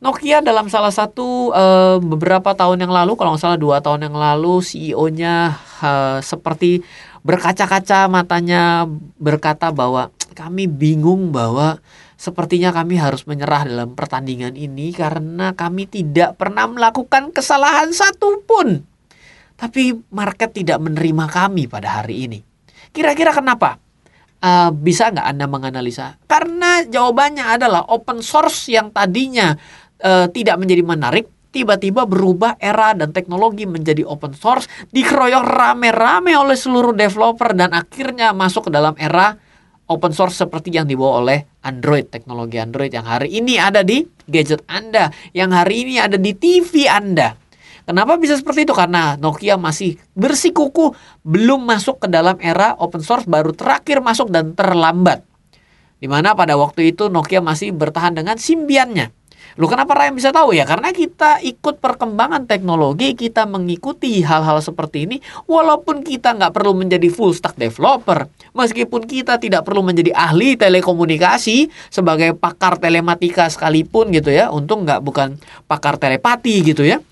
Nokia 0.00 0.40
dalam 0.40 0.72
salah 0.72 0.88
satu 0.88 1.52
uh, 1.52 2.00
beberapa 2.00 2.56
tahun 2.56 2.88
yang 2.88 2.88
lalu 2.88 3.20
kalau 3.20 3.36
nggak 3.36 3.44
salah 3.44 3.60
dua 3.60 3.84
tahun 3.84 4.08
yang 4.08 4.16
lalu 4.16 4.64
CEO-nya 4.64 5.60
uh, 5.84 6.24
seperti 6.24 6.80
berkaca-kaca 7.20 8.08
matanya 8.08 8.88
berkata 9.20 9.68
bahwa 9.68 10.08
kami 10.32 10.64
bingung 10.64 11.28
bahwa 11.28 11.76
Sepertinya 12.20 12.68
kami 12.68 13.00
harus 13.00 13.24
menyerah 13.24 13.64
dalam 13.64 13.96
pertandingan 13.96 14.52
ini 14.52 14.92
karena 14.92 15.56
kami 15.56 15.88
tidak 15.88 16.36
pernah 16.36 16.68
melakukan 16.68 17.32
kesalahan 17.32 17.96
satupun. 17.96 18.84
Tapi 19.56 19.96
market 20.12 20.52
tidak 20.52 20.84
menerima 20.84 21.24
kami 21.32 21.64
pada 21.64 22.04
hari 22.04 22.28
ini. 22.28 22.44
Kira-kira 22.92 23.32
kenapa? 23.32 23.80
Uh, 24.36 24.68
bisa 24.68 25.08
nggak 25.08 25.32
Anda 25.32 25.48
menganalisa? 25.48 26.20
Karena 26.28 26.84
jawabannya 26.84 27.56
adalah 27.56 27.88
open 27.88 28.20
source 28.20 28.68
yang 28.68 28.92
tadinya 28.92 29.56
uh, 30.04 30.28
tidak 30.28 30.60
menjadi 30.60 30.84
menarik, 30.84 31.24
tiba-tiba 31.48 32.04
berubah 32.04 32.60
era 32.60 32.92
dan 32.92 33.16
teknologi 33.16 33.64
menjadi 33.64 34.04
open 34.04 34.36
source, 34.36 34.68
dikeroyok 34.92 35.44
rame-rame 35.44 36.36
oleh 36.36 36.56
seluruh 36.56 36.92
developer 36.92 37.56
dan 37.56 37.72
akhirnya 37.72 38.36
masuk 38.36 38.68
ke 38.68 38.70
dalam 38.76 38.92
era 39.00 39.40
open 39.90 40.14
source 40.14 40.38
seperti 40.38 40.70
yang 40.70 40.86
dibawa 40.86 41.20
oleh 41.20 41.38
Android, 41.66 42.06
teknologi 42.06 42.62
Android 42.62 42.94
yang 42.94 43.04
hari 43.04 43.42
ini 43.42 43.58
ada 43.58 43.82
di 43.82 44.06
gadget 44.30 44.62
Anda, 44.70 45.10
yang 45.34 45.50
hari 45.50 45.82
ini 45.82 45.98
ada 45.98 46.14
di 46.14 46.30
TV 46.32 46.86
Anda. 46.86 47.34
Kenapa 47.82 48.14
bisa 48.22 48.38
seperti 48.38 48.70
itu? 48.70 48.70
Karena 48.70 49.18
Nokia 49.18 49.58
masih 49.58 49.98
bersikuku 50.14 50.94
belum 51.26 51.66
masuk 51.66 52.06
ke 52.06 52.06
dalam 52.06 52.38
era 52.38 52.78
open 52.78 53.02
source 53.02 53.26
baru 53.26 53.50
terakhir 53.50 53.98
masuk 53.98 54.30
dan 54.30 54.54
terlambat. 54.54 55.26
Di 55.98 56.06
mana 56.06 56.38
pada 56.38 56.54
waktu 56.54 56.94
itu 56.94 57.10
Nokia 57.10 57.42
masih 57.42 57.74
bertahan 57.74 58.14
dengan 58.14 58.38
simbiannya. 58.38 59.19
Lu 59.58 59.66
kenapa 59.66 59.92
Ryan 59.96 60.14
bisa 60.14 60.30
tahu 60.30 60.54
ya? 60.54 60.64
Karena 60.64 60.94
kita 60.94 61.42
ikut 61.42 61.82
perkembangan 61.82 62.46
teknologi, 62.46 63.12
kita 63.18 63.44
mengikuti 63.44 64.22
hal-hal 64.22 64.62
seperti 64.62 65.04
ini, 65.04 65.16
walaupun 65.44 66.06
kita 66.06 66.36
nggak 66.38 66.54
perlu 66.54 66.72
menjadi 66.78 67.10
full 67.10 67.34
stack 67.34 67.58
developer, 67.58 68.30
meskipun 68.54 69.04
kita 69.04 69.36
tidak 69.42 69.66
perlu 69.66 69.82
menjadi 69.82 70.14
ahli 70.14 70.54
telekomunikasi 70.54 71.68
sebagai 71.90 72.38
pakar 72.38 72.78
telematika 72.78 73.50
sekalipun 73.50 74.14
gitu 74.14 74.30
ya, 74.30 74.48
untung 74.48 74.86
nggak 74.86 75.02
bukan 75.02 75.36
pakar 75.66 75.98
telepati 76.00 76.62
gitu 76.62 76.86
ya. 76.86 77.02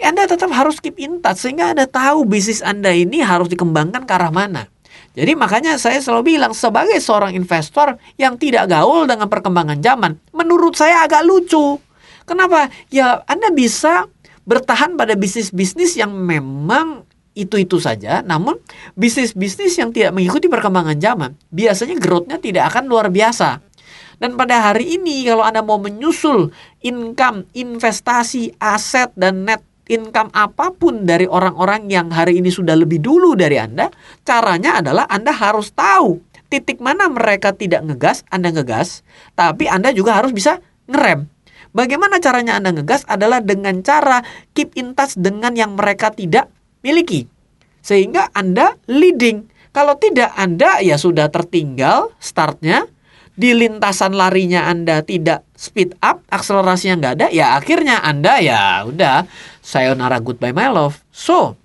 Anda 0.00 0.24
tetap 0.24 0.48
harus 0.56 0.80
keep 0.80 0.96
in 0.96 1.20
touch 1.20 1.44
sehingga 1.44 1.76
Anda 1.76 1.84
tahu 1.84 2.24
bisnis 2.24 2.64
Anda 2.64 2.96
ini 2.96 3.20
harus 3.20 3.52
dikembangkan 3.52 4.08
ke 4.08 4.12
arah 4.16 4.32
mana. 4.32 4.64
Jadi 5.14 5.32
makanya 5.34 5.74
saya 5.76 5.98
selalu 5.98 6.36
bilang 6.36 6.52
sebagai 6.54 6.98
seorang 7.02 7.34
investor 7.34 7.98
yang 8.14 8.38
tidak 8.38 8.70
gaul 8.70 9.06
dengan 9.06 9.26
perkembangan 9.26 9.78
zaman, 9.82 10.16
menurut 10.30 10.78
saya 10.78 11.04
agak 11.04 11.26
lucu. 11.26 11.78
Kenapa? 12.28 12.70
Ya 12.94 13.26
Anda 13.26 13.50
bisa 13.50 14.06
bertahan 14.46 14.94
pada 14.94 15.18
bisnis-bisnis 15.18 15.98
yang 15.98 16.14
memang 16.14 17.06
itu-itu 17.34 17.78
saja, 17.78 18.22
namun 18.26 18.58
bisnis-bisnis 18.98 19.78
yang 19.78 19.94
tidak 19.94 20.14
mengikuti 20.14 20.50
perkembangan 20.50 20.98
zaman, 20.98 21.30
biasanya 21.54 21.96
growth-nya 21.98 22.42
tidak 22.42 22.74
akan 22.74 22.90
luar 22.90 23.06
biasa. 23.08 23.62
Dan 24.20 24.36
pada 24.36 24.60
hari 24.60 25.00
ini 25.00 25.24
kalau 25.24 25.40
Anda 25.40 25.64
mau 25.64 25.80
menyusul 25.80 26.52
income, 26.84 27.48
investasi, 27.56 28.52
aset, 28.60 29.14
dan 29.16 29.48
net 29.48 29.64
income 29.90 30.30
apa 30.30 30.70
pun 30.70 31.02
dari 31.02 31.26
orang-orang 31.26 31.90
yang 31.90 32.14
hari 32.14 32.38
ini 32.38 32.48
sudah 32.48 32.78
lebih 32.78 33.02
dulu 33.02 33.34
dari 33.34 33.58
Anda, 33.58 33.90
caranya 34.22 34.78
adalah 34.78 35.10
Anda 35.10 35.34
harus 35.34 35.74
tahu 35.74 36.30
titik 36.50 36.82
mana 36.82 37.06
mereka 37.06 37.54
tidak 37.54 37.86
ngegas, 37.86 38.26
Anda 38.28 38.50
ngegas, 38.50 39.06
tapi 39.38 39.70
Anda 39.70 39.94
juga 39.94 40.18
harus 40.18 40.34
bisa 40.34 40.58
ngerem. 40.90 41.30
Bagaimana 41.70 42.18
caranya 42.18 42.58
Anda 42.58 42.74
ngegas 42.74 43.06
adalah 43.06 43.38
dengan 43.38 43.78
cara 43.86 44.26
keep 44.58 44.74
in 44.74 44.98
touch 44.98 45.14
dengan 45.14 45.54
yang 45.54 45.78
mereka 45.78 46.10
tidak 46.10 46.50
miliki. 46.82 47.30
Sehingga 47.80 48.34
Anda 48.34 48.74
leading. 48.90 49.46
Kalau 49.70 49.94
tidak 49.94 50.34
Anda 50.34 50.82
ya 50.82 50.98
sudah 50.98 51.30
tertinggal 51.30 52.10
startnya, 52.18 52.90
di 53.40 53.56
lintasan 53.56 54.12
larinya 54.12 54.68
Anda 54.68 55.00
tidak 55.00 55.48
speed 55.56 55.96
up, 56.04 56.20
akselerasinya 56.28 57.00
nggak 57.00 57.14
ada, 57.16 57.26
ya 57.32 57.56
akhirnya 57.56 58.04
Anda 58.04 58.36
ya 58.36 58.84
udah 58.84 59.24
sayonara 59.64 60.20
goodbye 60.20 60.52
my 60.52 60.68
love. 60.68 61.00
So, 61.08 61.56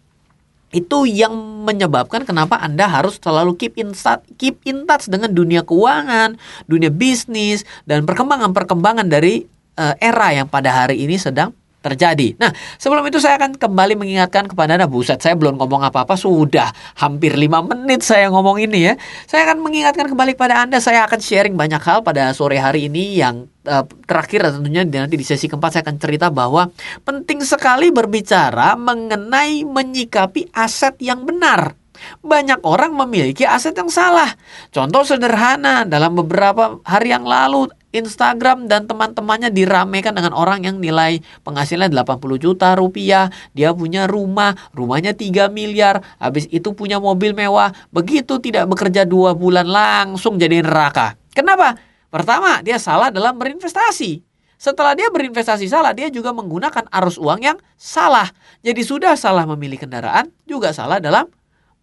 itu 0.72 1.04
yang 1.04 1.36
menyebabkan 1.68 2.24
kenapa 2.24 2.56
Anda 2.64 2.88
harus 2.88 3.20
selalu 3.20 3.60
keep 3.60 3.76
in 3.76 3.92
touch, 3.92 4.24
keep 4.40 4.64
in 4.64 4.88
touch 4.88 5.12
dengan 5.12 5.36
dunia 5.36 5.68
keuangan, 5.68 6.40
dunia 6.64 6.88
bisnis 6.88 7.68
dan 7.84 8.08
perkembangan-perkembangan 8.08 9.12
dari 9.12 9.44
uh, 9.76 10.00
era 10.00 10.32
yang 10.32 10.48
pada 10.48 10.72
hari 10.72 11.04
ini 11.04 11.20
sedang 11.20 11.52
terjadi. 11.86 12.34
Nah, 12.42 12.50
sebelum 12.82 13.06
itu 13.06 13.22
saya 13.22 13.38
akan 13.38 13.62
kembali 13.62 13.94
mengingatkan 13.94 14.50
kepada 14.50 14.74
Anda, 14.74 14.90
buset 14.90 15.22
saya 15.22 15.38
belum 15.38 15.62
ngomong 15.62 15.86
apa-apa, 15.86 16.18
sudah 16.18 16.74
hampir 16.98 17.38
5 17.38 17.62
menit 17.62 18.02
saya 18.02 18.34
ngomong 18.34 18.58
ini 18.58 18.90
ya. 18.90 18.94
Saya 19.30 19.46
akan 19.46 19.62
mengingatkan 19.62 20.10
kembali 20.10 20.34
kepada 20.34 20.66
Anda, 20.66 20.82
saya 20.82 21.06
akan 21.06 21.22
sharing 21.22 21.54
banyak 21.54 21.82
hal 21.86 22.02
pada 22.02 22.34
sore 22.34 22.58
hari 22.58 22.90
ini 22.90 23.22
yang 23.22 23.46
uh, 23.70 23.86
terakhir 24.10 24.50
tentunya 24.50 24.82
nanti 24.86 25.18
di 25.18 25.26
sesi 25.26 25.46
keempat 25.46 25.78
saya 25.78 25.84
akan 25.86 25.98
cerita 26.02 26.28
bahwa 26.34 26.70
penting 27.06 27.46
sekali 27.46 27.94
berbicara 27.94 28.74
mengenai 28.74 29.62
menyikapi 29.66 30.50
aset 30.54 30.98
yang 31.02 31.22
benar. 31.26 31.78
Banyak 32.20 32.62
orang 32.68 32.92
memiliki 32.92 33.48
aset 33.48 33.72
yang 33.76 33.88
salah. 33.88 34.28
Contoh 34.70 35.08
sederhana, 35.08 35.88
dalam 35.88 36.12
beberapa 36.14 36.84
hari 36.84 37.16
yang 37.16 37.24
lalu 37.24 37.72
Instagram 37.96 38.68
dan 38.68 38.84
teman-temannya 38.86 39.56
diramaikan 39.56 40.12
dengan 40.12 40.36
orang 40.36 40.68
yang 40.68 40.84
nilai 40.84 41.24
penghasilan 41.48 41.88
80 41.96 42.20
juta 42.44 42.76
rupiah, 42.76 43.32
dia 43.56 43.72
punya 43.72 44.04
rumah, 44.04 44.60
rumahnya 44.76 45.16
3 45.16 45.48
miliar, 45.48 46.04
habis 46.20 46.52
itu 46.52 46.76
punya 46.76 47.00
mobil 47.00 47.32
mewah, 47.32 47.72
begitu 47.96 48.44
tidak 48.44 48.68
bekerja 48.68 49.08
dua 49.08 49.32
bulan 49.32 49.64
langsung 49.64 50.36
jadi 50.36 50.60
neraka. 50.60 51.16
Kenapa? 51.32 51.80
Pertama, 52.12 52.60
dia 52.60 52.76
salah 52.76 53.12
dalam 53.12 53.40
berinvestasi. 53.40 54.24
Setelah 54.56 54.96
dia 54.96 55.12
berinvestasi 55.12 55.68
salah, 55.68 55.92
dia 55.92 56.08
juga 56.08 56.32
menggunakan 56.32 56.88
arus 56.88 57.20
uang 57.20 57.44
yang 57.44 57.58
salah. 57.76 58.32
Jadi 58.64 58.82
sudah 58.88 59.20
salah 59.20 59.44
memilih 59.44 59.80
kendaraan, 59.80 60.32
juga 60.48 60.72
salah 60.72 61.04
dalam 61.04 61.28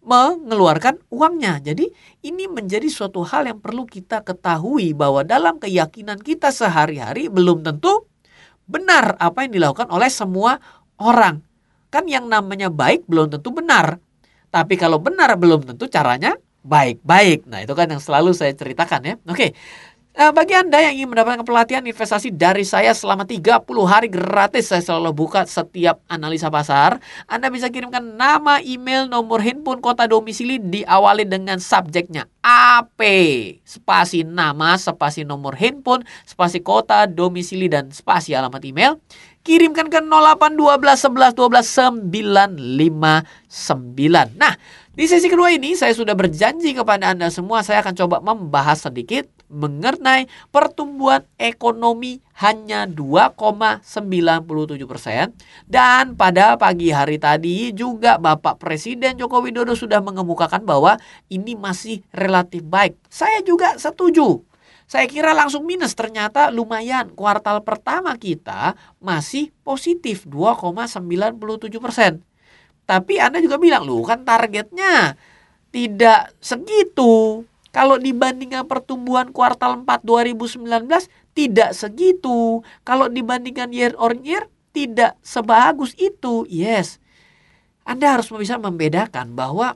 mengeluarkan 0.03 0.99
uangnya. 1.09 1.63
Jadi 1.63 1.87
ini 2.27 2.45
menjadi 2.51 2.85
suatu 2.91 3.23
hal 3.23 3.47
yang 3.47 3.59
perlu 3.63 3.87
kita 3.87 4.21
ketahui 4.21 4.91
bahwa 4.91 5.23
dalam 5.23 5.57
keyakinan 5.57 6.19
kita 6.19 6.51
sehari-hari 6.51 7.31
belum 7.31 7.63
tentu 7.63 8.07
benar 8.67 9.15
apa 9.19 9.47
yang 9.47 9.55
dilakukan 9.55 9.87
oleh 9.89 10.11
semua 10.11 10.59
orang. 10.99 11.39
Kan 11.87 12.07
yang 12.11 12.27
namanya 12.27 12.67
baik 12.67 13.07
belum 13.07 13.31
tentu 13.31 13.49
benar. 13.55 13.99
Tapi 14.53 14.77
kalau 14.77 15.01
benar 15.01 15.33
belum 15.39 15.65
tentu 15.65 15.89
caranya 15.89 16.37
baik-baik. 16.63 17.45
Nah, 17.49 17.59
itu 17.61 17.73
kan 17.75 17.91
yang 17.91 17.99
selalu 17.99 18.31
saya 18.31 18.55
ceritakan 18.55 19.01
ya. 19.03 19.15
Oke. 19.27 19.51
Nah, 20.13 20.29
bagi 20.29 20.53
Anda 20.53 20.77
yang 20.77 20.93
ingin 20.93 21.09
mendapatkan 21.09 21.41
pelatihan 21.41 21.81
investasi 21.81 22.29
dari 22.29 22.61
saya 22.61 22.93
selama 22.93 23.25
30 23.25 23.65
hari 23.89 24.13
gratis, 24.13 24.69
saya 24.69 24.85
selalu 24.85 25.09
buka 25.25 25.41
setiap 25.49 26.05
analisa 26.05 26.53
pasar. 26.53 27.01
Anda 27.25 27.49
bisa 27.49 27.73
kirimkan 27.73 28.13
nama, 28.13 28.61
email, 28.61 29.09
nomor 29.09 29.41
handphone, 29.41 29.81
kota 29.81 30.05
domisili 30.05 30.61
diawali 30.61 31.25
dengan 31.25 31.57
subjeknya 31.57 32.29
AP, 32.45 33.01
spasi 33.65 34.21
nama, 34.21 34.77
spasi 34.77 35.25
nomor 35.25 35.57
handphone, 35.57 36.05
spasi 36.29 36.61
kota, 36.61 37.09
domisili, 37.09 37.65
dan 37.65 37.89
spasi 37.89 38.37
alamat 38.37 38.61
email. 38.69 39.01
Kirimkan 39.41 39.89
ke 39.89 39.97
0812 39.97 41.09
11 41.09 41.33
12 41.33 42.05
959. 43.49 44.37
Nah, 44.37 44.53
di 44.93 45.09
sesi 45.09 45.25
kedua 45.25 45.49
ini 45.49 45.73
saya 45.73 45.89
sudah 45.97 46.13
berjanji 46.13 46.77
kepada 46.77 47.17
Anda 47.17 47.33
semua 47.33 47.65
saya 47.65 47.81
akan 47.81 47.97
coba 47.97 48.21
membahas 48.21 48.85
sedikit 48.85 49.25
mengenai 49.53 50.25
pertumbuhan 50.49 51.21
ekonomi 51.37 52.19
hanya 52.41 52.89
2,97 52.89 53.85
persen 54.89 55.31
dan 55.69 56.17
pada 56.17 56.57
pagi 56.57 56.89
hari 56.89 57.21
tadi 57.21 57.69
juga 57.71 58.17
Bapak 58.17 58.57
Presiden 58.57 59.21
Joko 59.21 59.45
Widodo 59.45 59.77
sudah 59.77 60.01
mengemukakan 60.01 60.65
bahwa 60.65 60.97
ini 61.29 61.53
masih 61.53 62.01
relatif 62.09 62.65
baik. 62.65 62.97
Saya 63.07 63.45
juga 63.45 63.77
setuju. 63.77 64.41
Saya 64.83 65.07
kira 65.07 65.31
langsung 65.31 65.63
minus 65.63 65.95
ternyata 65.95 66.51
lumayan 66.51 67.13
kuartal 67.15 67.63
pertama 67.63 68.13
kita 68.19 68.75
masih 68.99 69.53
positif 69.63 70.27
2,97 70.27 71.39
persen. 71.79 72.19
Tapi 72.83 73.15
Anda 73.15 73.39
juga 73.39 73.55
bilang, 73.55 73.87
lu 73.87 74.03
kan 74.03 74.27
targetnya 74.27 75.15
tidak 75.71 76.35
segitu. 76.43 77.47
Kalau 77.73 77.97
dibandingkan 77.97 78.69
pertumbuhan 78.69 79.33
kuartal 79.33 79.81
4 79.81 80.05
2019 80.05 80.61
tidak 81.33 81.73
segitu. 81.73 82.61
Kalau 82.85 83.09
dibandingkan 83.09 83.73
year 83.73 83.97
on 83.97 84.21
year 84.21 84.45
tidak 84.77 85.17
sebagus 85.25 85.97
itu. 85.97 86.45
Yes. 86.45 87.01
Anda 87.81 88.13
harus 88.13 88.29
bisa 88.29 88.61
membedakan 88.61 89.33
bahwa 89.33 89.73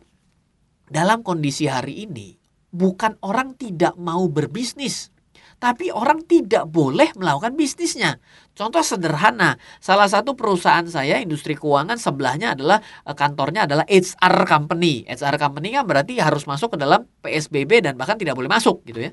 dalam 0.87 1.25
kondisi 1.25 1.65
hari 1.65 2.05
ini 2.05 2.37
bukan 2.69 3.17
orang 3.25 3.57
tidak 3.57 3.97
mau 3.97 4.29
berbisnis 4.29 5.09
tapi 5.57 5.89
orang 5.89 6.21
tidak 6.25 6.69
boleh 6.69 7.09
melakukan 7.17 7.57
bisnisnya. 7.57 8.21
Contoh 8.53 8.81
sederhana, 8.85 9.57
salah 9.81 10.05
satu 10.05 10.37
perusahaan 10.37 10.85
saya 10.85 11.17
industri 11.17 11.57
keuangan 11.57 11.97
sebelahnya 11.97 12.53
adalah 12.53 12.77
eh, 12.81 13.15
kantornya 13.17 13.65
adalah 13.65 13.85
HR 13.89 14.45
company. 14.45 15.05
HR 15.09 15.35
company 15.41 15.73
kan 15.73 15.85
berarti 15.85 16.21
harus 16.21 16.45
masuk 16.45 16.77
ke 16.77 16.77
dalam 16.77 17.05
PSBB 17.25 17.85
dan 17.85 17.97
bahkan 17.97 18.17
tidak 18.17 18.37
boleh 18.37 18.49
masuk 18.49 18.85
gitu 18.85 19.09
ya. 19.09 19.11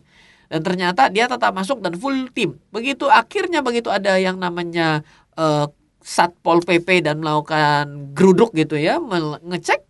Dan 0.53 0.61
ternyata 0.61 1.09
dia 1.09 1.25
tetap 1.25 1.57
masuk 1.57 1.81
dan 1.81 1.97
full 1.97 2.29
tim. 2.37 2.61
Begitu 2.69 3.09
akhirnya 3.09 3.65
begitu 3.65 3.89
ada 3.89 4.21
yang 4.21 4.37
namanya 4.37 5.01
uh, 5.41 5.65
Satpol 6.05 6.61
PP 6.61 7.01
dan 7.01 7.25
melakukan 7.25 8.13
geruduk 8.13 8.53
gitu 8.53 8.77
ya, 8.77 9.01
ngecek 9.41 9.81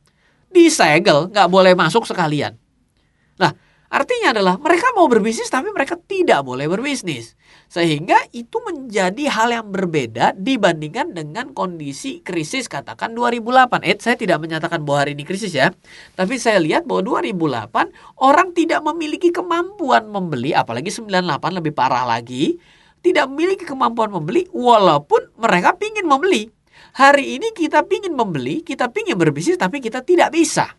disegel, 0.54 1.26
nggak 1.34 1.50
boleh 1.50 1.74
masuk 1.74 2.06
sekalian. 2.06 2.54
Nah, 3.34 3.50
Artinya 3.94 4.34
adalah 4.34 4.58
mereka 4.58 4.90
mau 4.98 5.06
berbisnis 5.06 5.46
tapi 5.46 5.70
mereka 5.70 5.94
tidak 5.94 6.42
boleh 6.42 6.66
berbisnis. 6.66 7.38
Sehingga 7.70 8.18
itu 8.34 8.58
menjadi 8.66 9.30
hal 9.30 9.54
yang 9.54 9.70
berbeda 9.70 10.34
dibandingkan 10.34 11.14
dengan 11.14 11.54
kondisi 11.54 12.18
krisis 12.18 12.66
katakan 12.66 13.14
2008. 13.14 13.86
Eh 13.86 13.94
saya 14.02 14.18
tidak 14.18 14.42
menyatakan 14.42 14.82
bahwa 14.82 15.06
hari 15.06 15.14
ini 15.14 15.22
krisis 15.22 15.54
ya. 15.54 15.70
Tapi 16.18 16.42
saya 16.42 16.58
lihat 16.58 16.90
bahwa 16.90 17.22
2008 17.22 18.18
orang 18.18 18.50
tidak 18.50 18.82
memiliki 18.82 19.30
kemampuan 19.30 20.10
membeli 20.10 20.50
apalagi 20.50 20.90
98 20.90 21.62
lebih 21.62 21.70
parah 21.70 22.02
lagi. 22.02 22.58
Tidak 22.98 23.30
memiliki 23.30 23.62
kemampuan 23.62 24.10
membeli 24.10 24.50
walaupun 24.50 25.38
mereka 25.38 25.78
ingin 25.78 26.10
membeli. 26.10 26.50
Hari 26.98 27.38
ini 27.38 27.54
kita 27.54 27.86
ingin 27.86 28.18
membeli, 28.18 28.66
kita 28.66 28.90
ingin 28.90 29.14
berbisnis 29.14 29.54
tapi 29.54 29.78
kita 29.78 30.02
tidak 30.02 30.34
bisa. 30.34 30.74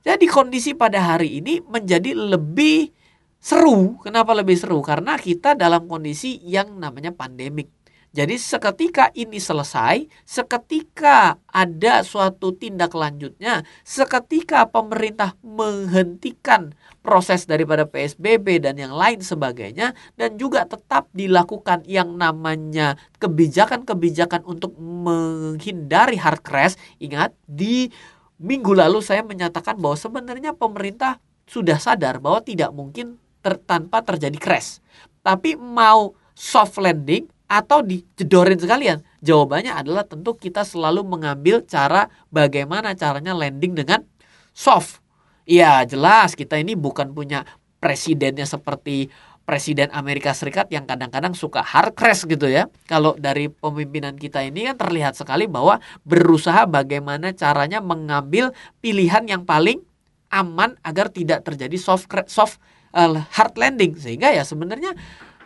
Jadi 0.00 0.24
kondisi 0.28 0.72
pada 0.72 0.96
hari 0.96 1.44
ini 1.44 1.60
menjadi 1.60 2.16
lebih 2.16 2.88
seru. 3.36 4.00
Kenapa 4.00 4.32
lebih 4.32 4.56
seru? 4.56 4.80
Karena 4.80 5.20
kita 5.20 5.52
dalam 5.52 5.84
kondisi 5.84 6.40
yang 6.44 6.80
namanya 6.80 7.12
pandemik. 7.12 7.68
Jadi 8.10 8.42
seketika 8.42 9.14
ini 9.14 9.38
selesai, 9.38 10.02
seketika 10.26 11.38
ada 11.46 12.02
suatu 12.02 12.50
tindak 12.50 12.90
lanjutnya, 12.90 13.62
seketika 13.86 14.66
pemerintah 14.66 15.38
menghentikan 15.46 16.74
proses 17.06 17.46
daripada 17.46 17.86
PSBB 17.86 18.66
dan 18.66 18.82
yang 18.82 18.90
lain 18.98 19.22
sebagainya 19.22 19.94
dan 20.18 20.34
juga 20.42 20.66
tetap 20.66 21.06
dilakukan 21.14 21.86
yang 21.86 22.18
namanya 22.18 22.98
kebijakan-kebijakan 23.22 24.42
untuk 24.42 24.74
menghindari 24.74 26.18
hard 26.18 26.42
crash. 26.42 26.74
Ingat 26.98 27.30
di 27.46 27.94
minggu 28.40 28.72
lalu 28.72 29.04
saya 29.04 29.20
menyatakan 29.20 29.76
bahwa 29.76 30.00
sebenarnya 30.00 30.56
pemerintah 30.56 31.20
sudah 31.44 31.76
sadar 31.76 32.18
bahwa 32.18 32.40
tidak 32.40 32.72
mungkin 32.72 33.20
ter, 33.44 33.60
tanpa 33.60 34.00
terjadi 34.00 34.38
crash. 34.40 34.80
Tapi 35.20 35.60
mau 35.60 36.16
soft 36.32 36.80
landing 36.80 37.28
atau 37.44 37.84
dijedorin 37.84 38.56
sekalian? 38.56 39.04
Jawabannya 39.20 39.76
adalah 39.76 40.08
tentu 40.08 40.32
kita 40.32 40.64
selalu 40.64 41.04
mengambil 41.04 41.60
cara 41.68 42.08
bagaimana 42.32 42.96
caranya 42.96 43.36
landing 43.36 43.76
dengan 43.76 44.00
soft. 44.56 45.04
Ya 45.44 45.84
jelas 45.84 46.32
kita 46.32 46.56
ini 46.56 46.72
bukan 46.72 47.12
punya 47.12 47.44
presidennya 47.82 48.44
seperti 48.48 49.08
presiden 49.50 49.90
Amerika 49.90 50.30
Serikat 50.30 50.70
yang 50.70 50.86
kadang-kadang 50.86 51.34
suka 51.34 51.58
hard 51.58 51.98
crash 51.98 52.22
gitu 52.22 52.46
ya. 52.46 52.70
Kalau 52.86 53.18
dari 53.18 53.50
pemimpinan 53.50 54.14
kita 54.14 54.46
ini 54.46 54.70
kan 54.70 54.78
terlihat 54.78 55.18
sekali 55.18 55.50
bahwa 55.50 55.82
berusaha 56.06 56.70
bagaimana 56.70 57.34
caranya 57.34 57.82
mengambil 57.82 58.54
pilihan 58.78 59.26
yang 59.26 59.42
paling 59.42 59.82
aman 60.30 60.78
agar 60.86 61.10
tidak 61.10 61.42
terjadi 61.42 61.74
soft 61.82 62.06
soft 62.30 62.62
uh, 62.94 63.18
hard 63.34 63.58
landing. 63.58 63.98
Sehingga 63.98 64.30
ya 64.30 64.46
sebenarnya 64.46 64.94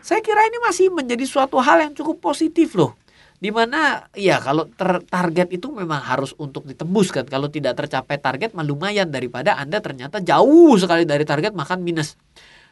saya 0.05 0.21
kira 0.21 0.45
ini 0.53 0.61
masih 0.61 0.93
menjadi 0.93 1.25
suatu 1.25 1.57
hal 1.65 1.89
yang 1.89 1.97
cukup 1.97 2.21
positif 2.21 2.77
loh. 2.77 3.01
Di 3.41 3.49
mana 3.49 4.05
ya 4.13 4.37
kalau 4.37 4.69
ter 4.69 5.01
target 5.09 5.49
itu 5.49 5.73
memang 5.73 6.05
harus 6.05 6.37
untuk 6.37 6.69
ditembus 6.69 7.09
kan 7.09 7.25
kalau 7.25 7.49
tidak 7.49 7.81
tercapai 7.81 8.21
target 8.21 8.53
lumayan 8.53 9.09
daripada 9.09 9.57
anda 9.57 9.81
ternyata 9.81 10.21
jauh 10.21 10.77
sekali 10.77 11.09
dari 11.09 11.25
target 11.25 11.57
makan 11.57 11.81
minus 11.81 12.21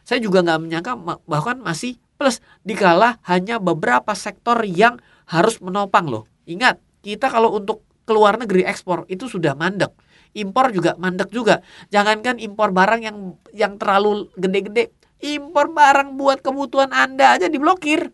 saya 0.03 0.19
juga 0.19 0.43
nggak 0.43 0.59
menyangka 0.59 0.91
bahkan 1.27 1.59
masih 1.63 1.99
plus 2.19 2.39
dikala 2.63 3.19
hanya 3.27 3.57
beberapa 3.59 4.13
sektor 4.15 4.59
yang 4.63 4.99
harus 5.27 5.59
menopang 5.59 6.07
loh. 6.07 6.27
Ingat, 6.43 6.79
kita 7.03 7.31
kalau 7.31 7.55
untuk 7.55 7.83
keluar 8.03 8.35
negeri 8.35 8.67
ekspor 8.67 9.07
itu 9.07 9.27
sudah 9.31 9.55
mandek. 9.55 9.91
Impor 10.33 10.73
juga 10.73 10.97
mandek 10.99 11.29
juga. 11.31 11.61
Jangankan 11.93 12.41
impor 12.41 12.73
barang 12.73 13.01
yang 13.05 13.17
yang 13.53 13.77
terlalu 13.77 14.27
gede-gede, 14.35 14.91
impor 15.23 15.71
barang 15.71 16.19
buat 16.19 16.43
kebutuhan 16.43 16.91
Anda 16.91 17.37
aja 17.37 17.47
diblokir. 17.47 18.11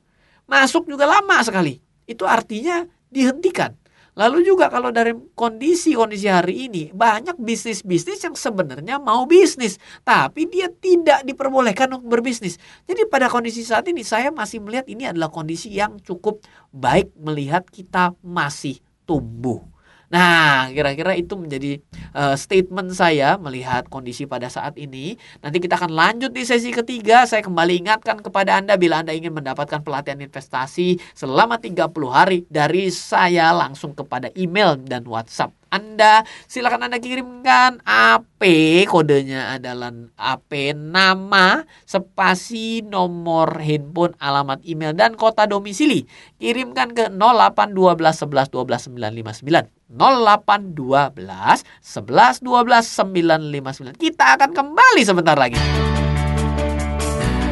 Masuk 0.49 0.89
juga 0.89 1.05
lama 1.09 1.41
sekali. 1.41 1.79
Itu 2.09 2.25
artinya 2.25 2.85
dihentikan. 3.09 3.73
Lalu 4.19 4.51
juga 4.51 4.67
kalau 4.67 4.91
dari 4.91 5.15
kondisi-kondisi 5.15 6.27
hari 6.27 6.67
ini 6.67 6.91
banyak 6.91 7.39
bisnis-bisnis 7.39 8.19
yang 8.19 8.35
sebenarnya 8.35 8.99
mau 8.99 9.23
bisnis 9.23 9.79
tapi 10.03 10.43
dia 10.51 10.67
tidak 10.67 11.23
diperbolehkan 11.23 11.87
untuk 11.95 12.19
berbisnis. 12.19 12.59
Jadi 12.83 13.07
pada 13.07 13.31
kondisi 13.31 13.63
saat 13.63 13.87
ini 13.87 14.03
saya 14.03 14.27
masih 14.27 14.59
melihat 14.59 14.91
ini 14.91 15.07
adalah 15.07 15.31
kondisi 15.31 15.71
yang 15.71 15.95
cukup 16.03 16.43
baik 16.75 17.15
melihat 17.15 17.63
kita 17.71 18.11
masih 18.19 18.83
tumbuh. 19.07 19.63
Nah, 20.09 20.73
kira-kira 20.73 21.13
itu 21.13 21.37
menjadi 21.37 21.77
uh, 22.17 22.33
statement 22.33 22.97
saya 22.97 23.37
melihat 23.37 23.85
kondisi 23.93 24.25
pada 24.25 24.49
saat 24.49 24.73
ini. 24.81 25.13
Nanti 25.45 25.61
kita 25.61 25.77
akan 25.77 25.93
lanjut 25.93 26.33
di 26.33 26.41
sesi 26.41 26.73
ketiga. 26.73 27.29
Saya 27.29 27.45
kembali 27.45 27.85
ingatkan 27.85 28.17
kepada 28.25 28.57
Anda 28.57 28.73
bila 28.73 29.05
Anda 29.05 29.13
ingin 29.13 29.37
mendapatkan 29.37 29.85
pelatihan 29.85 30.17
investasi 30.17 30.97
selama 31.13 31.61
30 31.61 31.93
hari 32.09 32.49
dari 32.49 32.89
saya 32.89 33.53
langsung 33.53 33.93
kepada 33.93 34.33
email 34.33 34.81
dan 34.81 35.05
WhatsApp 35.05 35.58
Anda. 35.69 36.25
Silakan 36.49 36.89
Anda 36.89 36.97
kirimkan 37.01 37.81
AP, 37.85 38.41
kodenya 38.89 39.57
adalah 39.57 39.93
AP 40.17 40.73
nama, 40.77 41.63
spasi 41.85 42.85
nomor 42.85 43.57
handphone, 43.61 44.17
alamat 44.17 44.61
email 44.65 44.93
dan 44.93 45.13
kota 45.13 45.45
domisili. 45.45 46.05
Kirimkan 46.41 46.93
ke 46.93 47.09
0812 47.13 48.27
11 48.27 48.49
12 48.51 48.89
959. 48.93 49.69
0812 49.89 51.65
11 51.81 52.45
12 52.45 53.93
959. 53.93 53.97
Kita 53.97 54.37
akan 54.37 54.49
kembali 54.53 55.01
sebentar 55.05 55.37
lagi. 55.37 55.57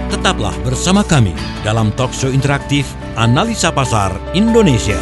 Tetaplah 0.08 0.56
bersama 0.63 1.03
kami 1.03 1.36
dalam 1.67 1.91
talkshow 1.93 2.32
interaktif 2.32 2.88
Analisa 3.19 3.75
Pasar 3.75 4.15
Indonesia. 4.32 4.97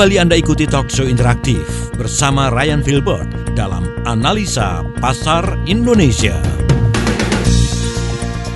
Kembali 0.00 0.16
Anda 0.16 0.40
ikuti 0.40 0.64
talkshow 0.64 1.04
interaktif 1.04 1.92
bersama 1.92 2.48
Ryan 2.48 2.80
Filbert 2.80 3.52
dalam 3.52 3.84
Analisa 4.08 4.80
Pasar 4.96 5.44
Indonesia. 5.68 6.40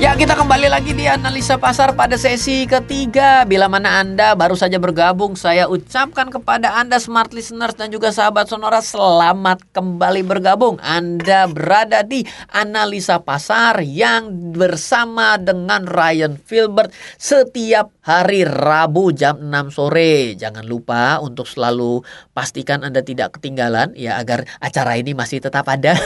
Ya, 0.00 0.16
kita 0.16 0.34
kembali 0.34 0.72
lagi 0.72 0.96
di 0.96 1.04
analisa 1.04 1.60
pasar 1.60 1.92
pada 1.92 2.16
sesi 2.16 2.64
ketiga. 2.64 3.44
Bila 3.44 3.68
mana 3.68 4.00
Anda 4.00 4.32
baru 4.32 4.58
saja 4.58 4.80
bergabung, 4.82 5.38
saya 5.38 5.70
ucapkan 5.70 6.32
kepada 6.32 6.80
Anda 6.80 6.96
smart 6.96 7.30
listeners 7.30 7.78
dan 7.78 7.94
juga 7.94 8.10
sahabat 8.10 8.50
Sonora 8.50 8.82
selamat 8.82 9.68
kembali 9.70 10.26
bergabung. 10.26 10.80
Anda 10.80 11.46
berada 11.46 12.02
di 12.02 12.26
analisa 12.50 13.22
pasar 13.22 13.84
yang 13.86 14.32
bersama 14.56 15.38
dengan 15.38 15.86
Ryan 15.86 16.40
Filbert 16.42 16.90
setiap 17.20 17.93
hari 18.04 18.44
Rabu 18.44 19.10
jam 19.16 19.40
6 19.40 19.72
sore. 19.72 20.36
Jangan 20.36 20.68
lupa 20.68 21.18
untuk 21.24 21.48
selalu 21.48 22.04
pastikan 22.36 22.84
Anda 22.84 23.00
tidak 23.00 23.40
ketinggalan 23.40 23.96
ya 23.96 24.20
agar 24.20 24.44
acara 24.60 25.00
ini 25.00 25.16
masih 25.16 25.40
tetap 25.40 25.64
ada. 25.66 25.96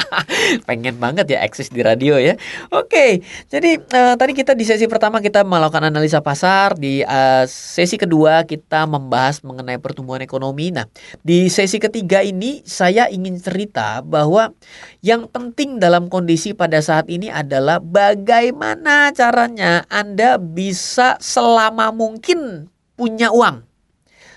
Pengen 0.68 1.00
banget 1.00 1.32
ya 1.32 1.40
eksis 1.40 1.72
di 1.72 1.80
radio 1.80 2.20
ya. 2.20 2.36
Oke. 2.68 3.24
Jadi 3.48 3.80
uh, 3.80 4.14
tadi 4.20 4.36
kita 4.36 4.52
di 4.52 4.68
sesi 4.68 4.84
pertama 4.84 5.24
kita 5.24 5.42
melakukan 5.42 5.88
analisa 5.88 6.20
pasar, 6.20 6.76
di 6.76 7.00
uh, 7.00 7.48
sesi 7.48 7.96
kedua 7.96 8.44
kita 8.44 8.84
membahas 8.84 9.40
mengenai 9.40 9.80
pertumbuhan 9.80 10.20
ekonomi. 10.20 10.68
Nah, 10.68 10.84
di 11.24 11.48
sesi 11.48 11.80
ketiga 11.80 12.20
ini 12.20 12.60
saya 12.68 13.08
ingin 13.08 13.40
cerita 13.40 14.04
bahwa 14.04 14.52
yang 15.00 15.24
penting 15.32 15.80
dalam 15.80 16.12
kondisi 16.12 16.52
pada 16.52 16.84
saat 16.84 17.08
ini 17.08 17.32
adalah 17.32 17.80
bagaimana 17.80 19.14
caranya 19.16 19.88
Anda 19.88 20.36
bisa 20.36 21.16
selama 21.38 21.94
mungkin 21.94 22.66
punya 22.98 23.30
uang. 23.30 23.62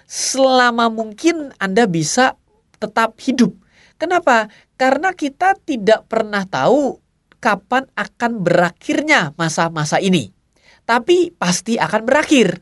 Selama 0.06 0.94
mungkin 0.94 1.50
Anda 1.58 1.90
bisa 1.90 2.38
tetap 2.78 3.18
hidup. 3.26 3.58
Kenapa? 3.98 4.54
Karena 4.78 5.10
kita 5.10 5.58
tidak 5.66 6.06
pernah 6.06 6.46
tahu 6.46 7.02
kapan 7.42 7.90
akan 7.98 8.46
berakhirnya 8.46 9.34
masa-masa 9.34 9.98
ini. 9.98 10.30
Tapi 10.86 11.34
pasti 11.34 11.82
akan 11.82 12.06
berakhir. 12.06 12.62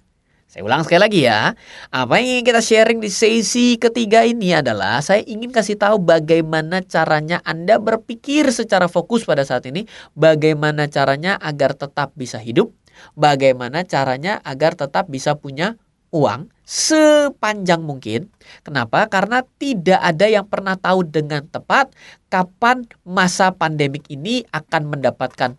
Saya 0.49 0.65
ulang 0.65 0.82
sekali 0.82 0.97
lagi 1.04 1.21
ya. 1.30 1.54
Apa 1.93 2.17
yang 2.17 2.39
ingin 2.39 2.45
kita 2.47 2.62
sharing 2.63 2.99
di 3.04 3.12
sesi 3.12 3.78
ketiga 3.78 4.25
ini 4.25 4.56
adalah 4.56 4.97
saya 5.04 5.21
ingin 5.21 5.54
kasih 5.54 5.78
tahu 5.78 6.02
bagaimana 6.02 6.82
caranya 6.82 7.38
Anda 7.45 7.78
berpikir 7.78 8.49
secara 8.49 8.89
fokus 8.89 9.30
pada 9.30 9.45
saat 9.45 9.67
ini, 9.69 9.86
bagaimana 10.17 10.89
caranya 10.89 11.38
agar 11.38 11.78
tetap 11.78 12.17
bisa 12.17 12.41
hidup, 12.41 12.73
bagaimana 13.17 13.85
caranya 13.85 14.41
agar 14.43 14.75
tetap 14.75 15.07
bisa 15.12 15.35
punya 15.35 15.75
uang 16.09 16.49
sepanjang 16.65 17.81
mungkin. 17.81 18.29
Kenapa? 18.65 19.05
Karena 19.09 19.45
tidak 19.62 20.01
ada 20.01 20.25
yang 20.25 20.45
pernah 20.45 20.77
tahu 20.77 21.05
dengan 21.05 21.45
tepat 21.45 21.93
kapan 22.29 22.85
masa 23.05 23.53
pandemik 23.53 24.09
ini 24.09 24.45
akan 24.53 24.89
mendapatkan 24.89 25.57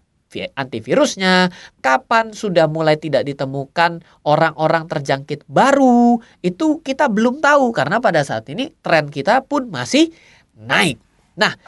antivirusnya, 0.54 1.50
kapan 1.82 2.30
sudah 2.30 2.70
mulai 2.70 2.94
tidak 2.94 3.26
ditemukan 3.26 4.06
orang-orang 4.22 4.86
terjangkit 4.86 5.42
baru, 5.50 6.22
itu 6.46 6.78
kita 6.86 7.10
belum 7.10 7.42
tahu 7.42 7.74
karena 7.74 7.98
pada 7.98 8.22
saat 8.22 8.46
ini 8.46 8.70
tren 8.78 9.10
kita 9.10 9.42
pun 9.42 9.66
masih 9.74 10.14
naik. 10.54 11.02
Nah, 11.34 11.58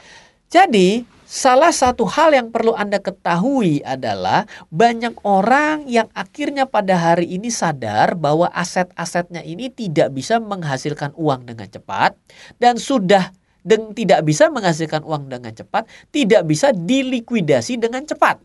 jadi 0.47 1.03
Salah 1.33 1.73
satu 1.73 2.05
hal 2.05 2.29
yang 2.37 2.53
perlu 2.53 2.77
Anda 2.77 3.01
ketahui 3.01 3.81
adalah 3.81 4.45
banyak 4.69 5.17
orang 5.25 5.89
yang 5.89 6.05
akhirnya 6.13 6.69
pada 6.69 6.93
hari 6.93 7.25
ini 7.25 7.49
sadar 7.49 8.13
bahwa 8.13 8.53
aset-asetnya 8.53 9.41
ini 9.41 9.73
tidak 9.73 10.13
bisa 10.13 10.37
menghasilkan 10.37 11.09
uang 11.17 11.49
dengan 11.49 11.65
cepat 11.65 12.13
dan 12.61 12.77
sudah 12.77 13.33
dan 13.65 13.97
tidak 13.97 14.21
bisa 14.29 14.45
menghasilkan 14.53 15.01
uang 15.01 15.33
dengan 15.33 15.49
cepat, 15.49 15.89
tidak 16.13 16.45
bisa 16.45 16.69
dilikuidasi 16.69 17.81
dengan 17.81 18.05
cepat. 18.05 18.37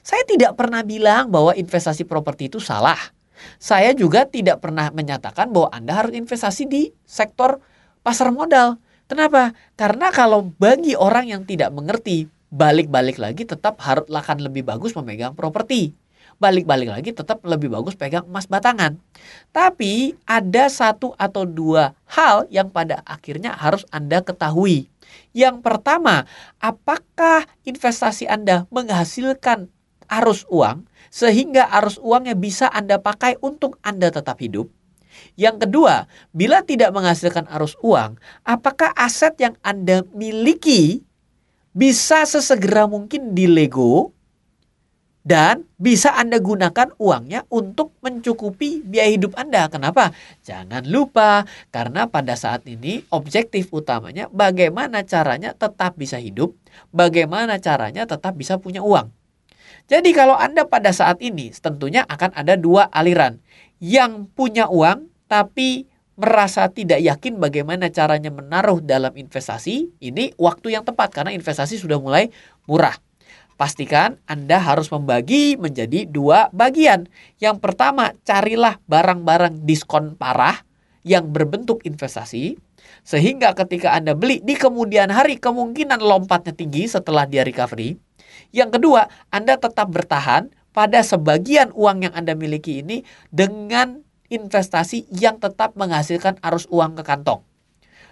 Saya 0.00 0.24
tidak 0.24 0.56
pernah 0.56 0.80
bilang 0.80 1.28
bahwa 1.28 1.52
investasi 1.52 2.08
properti 2.08 2.48
itu 2.48 2.56
salah. 2.56 2.96
Saya 3.60 3.92
juga 3.92 4.24
tidak 4.24 4.64
pernah 4.64 4.88
menyatakan 4.96 5.52
bahwa 5.52 5.68
Anda 5.68 5.92
harus 6.00 6.16
investasi 6.16 6.64
di 6.72 6.88
sektor 7.04 7.60
pasar 8.00 8.32
modal. 8.32 8.80
Kenapa? 9.12 9.52
Karena 9.76 10.08
kalau 10.08 10.56
bagi 10.56 10.96
orang 10.96 11.28
yang 11.28 11.44
tidak 11.44 11.68
mengerti, 11.68 12.32
balik-balik 12.48 13.20
lagi 13.20 13.44
tetap 13.44 13.76
harus 13.84 14.08
akan 14.08 14.48
lebih 14.48 14.64
bagus 14.64 14.96
memegang 14.96 15.36
properti. 15.36 15.92
Balik-balik 16.40 16.88
lagi 16.88 17.12
tetap 17.12 17.44
lebih 17.44 17.68
bagus 17.68 17.92
pegang 17.92 18.24
emas 18.24 18.48
batangan. 18.48 18.96
Tapi 19.52 20.16
ada 20.24 20.64
satu 20.72 21.12
atau 21.20 21.44
dua 21.44 21.92
hal 22.08 22.48
yang 22.48 22.72
pada 22.72 23.04
akhirnya 23.04 23.52
harus 23.52 23.84
Anda 23.92 24.24
ketahui. 24.24 24.88
Yang 25.36 25.60
pertama, 25.60 26.24
apakah 26.56 27.44
investasi 27.68 28.24
Anda 28.32 28.64
menghasilkan 28.72 29.68
arus 30.08 30.48
uang 30.48 30.88
sehingga 31.12 31.68
arus 31.84 32.00
uangnya 32.00 32.32
bisa 32.32 32.64
Anda 32.72 32.96
pakai 32.96 33.36
untuk 33.44 33.76
Anda 33.84 34.08
tetap 34.08 34.40
hidup? 34.40 34.72
Yang 35.38 35.66
kedua, 35.68 36.06
bila 36.30 36.62
tidak 36.62 36.92
menghasilkan 36.92 37.48
arus 37.58 37.74
uang, 37.80 38.16
apakah 38.46 38.92
aset 38.94 39.34
yang 39.40 39.54
Anda 39.64 40.04
miliki 40.12 41.02
bisa 41.72 42.28
sesegera 42.28 42.84
mungkin 42.84 43.32
dilego 43.32 44.12
dan 45.22 45.70
bisa 45.78 46.12
Anda 46.18 46.42
gunakan 46.42 46.98
uangnya 46.98 47.46
untuk 47.46 47.94
mencukupi 48.02 48.82
biaya 48.82 49.14
hidup 49.14 49.38
Anda. 49.38 49.70
Kenapa? 49.70 50.10
Jangan 50.42 50.82
lupa, 50.90 51.46
karena 51.70 52.10
pada 52.10 52.34
saat 52.34 52.66
ini 52.66 53.06
objektif 53.14 53.70
utamanya 53.70 54.26
bagaimana 54.34 55.06
caranya 55.06 55.54
tetap 55.54 55.94
bisa 55.94 56.18
hidup, 56.18 56.58
bagaimana 56.90 57.62
caranya 57.62 58.02
tetap 58.04 58.34
bisa 58.34 58.58
punya 58.58 58.82
uang. 58.82 59.14
Jadi 59.86 60.10
kalau 60.14 60.34
Anda 60.34 60.66
pada 60.66 60.90
saat 60.90 61.22
ini 61.22 61.54
tentunya 61.54 62.02
akan 62.06 62.34
ada 62.34 62.54
dua 62.58 62.90
aliran. 62.90 63.38
Yang 63.82 64.30
punya 64.38 64.70
uang 64.70 65.10
tapi 65.32 65.88
merasa 66.20 66.68
tidak 66.68 67.00
yakin 67.00 67.40
bagaimana 67.40 67.88
caranya 67.88 68.28
menaruh 68.28 68.84
dalam 68.84 69.16
investasi, 69.16 69.88
ini 70.04 70.36
waktu 70.36 70.76
yang 70.76 70.84
tepat 70.84 71.08
karena 71.08 71.32
investasi 71.32 71.80
sudah 71.80 71.96
mulai 71.96 72.28
murah. 72.68 72.92
Pastikan 73.56 74.20
Anda 74.28 74.60
harus 74.60 74.92
membagi 74.92 75.56
menjadi 75.56 76.04
dua 76.04 76.52
bagian. 76.52 77.08
Yang 77.40 77.64
pertama, 77.64 78.12
carilah 78.28 78.76
barang-barang 78.84 79.64
diskon 79.64 80.20
parah 80.20 80.60
yang 81.00 81.32
berbentuk 81.32 81.80
investasi. 81.88 82.60
Sehingga 83.00 83.56
ketika 83.56 83.96
Anda 83.96 84.12
beli 84.12 84.44
di 84.44 84.52
kemudian 84.52 85.08
hari 85.08 85.40
kemungkinan 85.40 86.02
lompatnya 86.04 86.52
tinggi 86.52 86.84
setelah 86.92 87.24
dia 87.24 87.40
recovery. 87.40 87.96
Yang 88.52 88.76
kedua, 88.76 89.08
Anda 89.32 89.56
tetap 89.56 89.88
bertahan 89.88 90.52
pada 90.76 91.00
sebagian 91.00 91.72
uang 91.72 92.10
yang 92.10 92.14
Anda 92.16 92.36
miliki 92.36 92.84
ini 92.84 93.06
dengan 93.32 94.11
investasi 94.32 95.04
yang 95.12 95.36
tetap 95.36 95.76
menghasilkan 95.76 96.40
arus 96.40 96.64
uang 96.72 96.96
ke 96.96 97.04
kantong. 97.04 97.44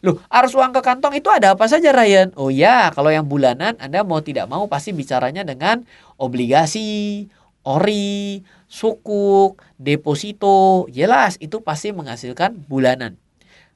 Loh, 0.01 0.17
arus 0.33 0.57
uang 0.57 0.73
ke 0.73 0.81
kantong 0.81 1.17
itu 1.17 1.29
ada 1.33 1.57
apa 1.57 1.69
saja 1.69 1.93
Ryan? 1.93 2.33
Oh 2.37 2.53
ya, 2.53 2.93
kalau 2.93 3.09
yang 3.13 3.29
bulanan 3.29 3.77
Anda 3.81 4.05
mau 4.05 4.21
tidak 4.21 4.49
mau 4.49 4.69
pasti 4.69 4.93
bicaranya 4.97 5.45
dengan 5.45 5.85
obligasi, 6.17 7.29
ori, 7.65 8.41
sukuk, 8.65 9.61
deposito. 9.77 10.89
Jelas 10.89 11.37
itu 11.41 11.61
pasti 11.61 11.93
menghasilkan 11.93 12.65
bulanan. 12.65 13.21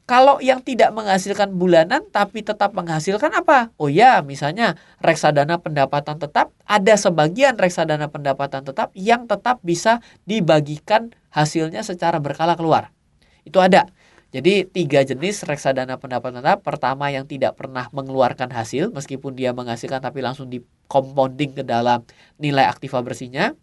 Kalau 0.04 0.36
yang 0.44 0.60
tidak 0.60 0.92
menghasilkan 0.92 1.56
bulanan 1.56 2.04
tapi 2.12 2.44
tetap 2.44 2.76
menghasilkan 2.76 3.32
apa? 3.40 3.72
Oh 3.80 3.88
ya, 3.88 4.20
misalnya 4.20 4.76
reksadana 5.00 5.56
pendapatan 5.64 6.20
tetap, 6.20 6.52
ada 6.68 6.94
sebagian 7.00 7.56
reksadana 7.56 8.12
pendapatan 8.12 8.68
tetap 8.68 8.92
yang 8.92 9.24
tetap 9.24 9.64
bisa 9.64 10.04
dibagikan 10.28 11.16
hasilnya 11.34 11.82
secara 11.82 12.22
berkala 12.22 12.54
keluar. 12.54 12.94
Itu 13.42 13.58
ada. 13.58 13.90
Jadi 14.34 14.66
tiga 14.66 15.02
jenis 15.02 15.46
reksadana 15.46 15.98
pendapatan 15.98 16.42
tetap. 16.42 16.62
Pertama 16.62 17.10
yang 17.10 17.26
tidak 17.26 17.58
pernah 17.58 17.86
mengeluarkan 17.90 18.50
hasil 18.50 18.90
meskipun 18.90 19.34
dia 19.34 19.54
menghasilkan 19.54 20.02
tapi 20.02 20.22
langsung 20.22 20.50
di 20.50 20.62
compounding 20.86 21.58
ke 21.58 21.62
dalam 21.66 22.02
nilai 22.38 22.66
aktiva 22.66 23.02
bersihnya. 23.02 23.54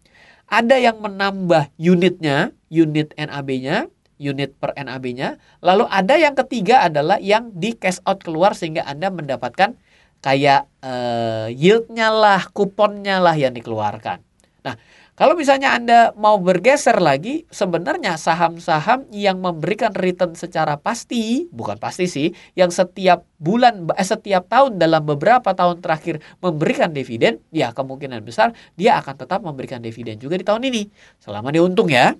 Ada 0.48 0.76
yang 0.76 1.00
menambah 1.00 1.72
unitnya, 1.80 2.52
unit 2.68 3.16
NAB-nya, 3.16 3.88
unit 4.20 4.52
per 4.56 4.76
NAB-nya. 4.76 5.40
Lalu 5.64 5.84
ada 5.88 6.14
yang 6.16 6.36
ketiga 6.36 6.88
adalah 6.88 7.16
yang 7.20 7.52
di 7.56 7.72
cash 7.72 8.00
out 8.04 8.20
keluar 8.20 8.52
sehingga 8.52 8.84
Anda 8.84 9.08
mendapatkan 9.08 9.76
kayak 10.22 10.68
uh, 10.84 11.48
yieldnya 11.52 12.12
lah, 12.12 12.48
kuponnya 12.52 13.18
lah 13.18 13.34
yang 13.34 13.52
dikeluarkan. 13.52 14.22
Nah, 14.62 14.78
kalau 15.12 15.36
misalnya 15.36 15.76
Anda 15.76 16.00
mau 16.16 16.40
bergeser 16.40 16.96
lagi, 16.96 17.44
sebenarnya 17.52 18.16
saham-saham 18.16 19.12
yang 19.12 19.44
memberikan 19.44 19.92
return 19.92 20.32
secara 20.32 20.80
pasti, 20.80 21.52
bukan 21.52 21.76
pasti 21.76 22.08
sih, 22.08 22.32
yang 22.56 22.72
setiap 22.72 23.28
bulan, 23.36 23.92
eh, 23.92 24.08
setiap 24.08 24.48
tahun 24.48 24.80
dalam 24.80 25.04
beberapa 25.04 25.52
tahun 25.52 25.84
terakhir 25.84 26.24
memberikan 26.40 26.96
dividen, 26.96 27.44
ya 27.52 27.76
kemungkinan 27.76 28.24
besar 28.24 28.56
dia 28.72 28.96
akan 29.04 29.14
tetap 29.20 29.44
memberikan 29.44 29.84
dividen 29.84 30.16
juga 30.16 30.40
di 30.40 30.48
tahun 30.48 30.64
ini. 30.72 30.88
Selama 31.20 31.52
dia 31.52 31.60
untung 31.60 31.92
ya. 31.92 32.16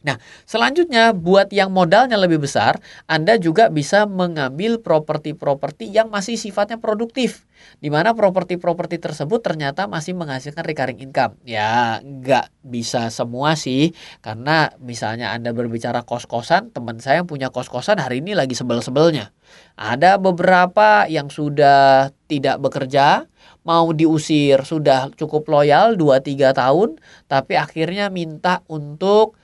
Nah, 0.00 0.16
selanjutnya 0.48 1.12
buat 1.12 1.52
yang 1.52 1.68
modalnya 1.68 2.16
lebih 2.16 2.40
besar, 2.40 2.80
Anda 3.04 3.36
juga 3.36 3.68
bisa 3.68 4.08
mengambil 4.08 4.80
properti-properti 4.80 5.92
yang 5.92 6.08
masih 6.08 6.40
sifatnya 6.40 6.80
produktif. 6.80 7.44
Di 7.84 7.92
mana 7.92 8.16
properti-properti 8.16 8.96
tersebut 8.96 9.44
ternyata 9.44 9.84
masih 9.84 10.16
menghasilkan 10.16 10.64
recurring 10.64 11.04
income. 11.04 11.36
Ya, 11.44 12.00
nggak 12.00 12.48
bisa 12.64 13.12
semua 13.12 13.52
sih, 13.60 13.92
karena 14.24 14.72
misalnya 14.80 15.36
Anda 15.36 15.52
berbicara 15.52 16.00
kos-kosan, 16.08 16.72
teman 16.72 16.96
saya 17.04 17.20
yang 17.20 17.28
punya 17.28 17.52
kos-kosan 17.52 18.00
hari 18.00 18.24
ini 18.24 18.32
lagi 18.32 18.56
sebel-sebelnya. 18.56 19.36
Ada 19.76 20.16
beberapa 20.16 21.04
yang 21.12 21.28
sudah 21.28 22.08
tidak 22.24 22.56
bekerja, 22.64 23.28
mau 23.68 23.92
diusir, 23.92 24.64
sudah 24.64 25.12
cukup 25.12 25.44
loyal 25.52 26.00
2-3 26.00 26.56
tahun, 26.56 26.96
tapi 27.28 27.60
akhirnya 27.60 28.08
minta 28.08 28.64
untuk 28.72 29.36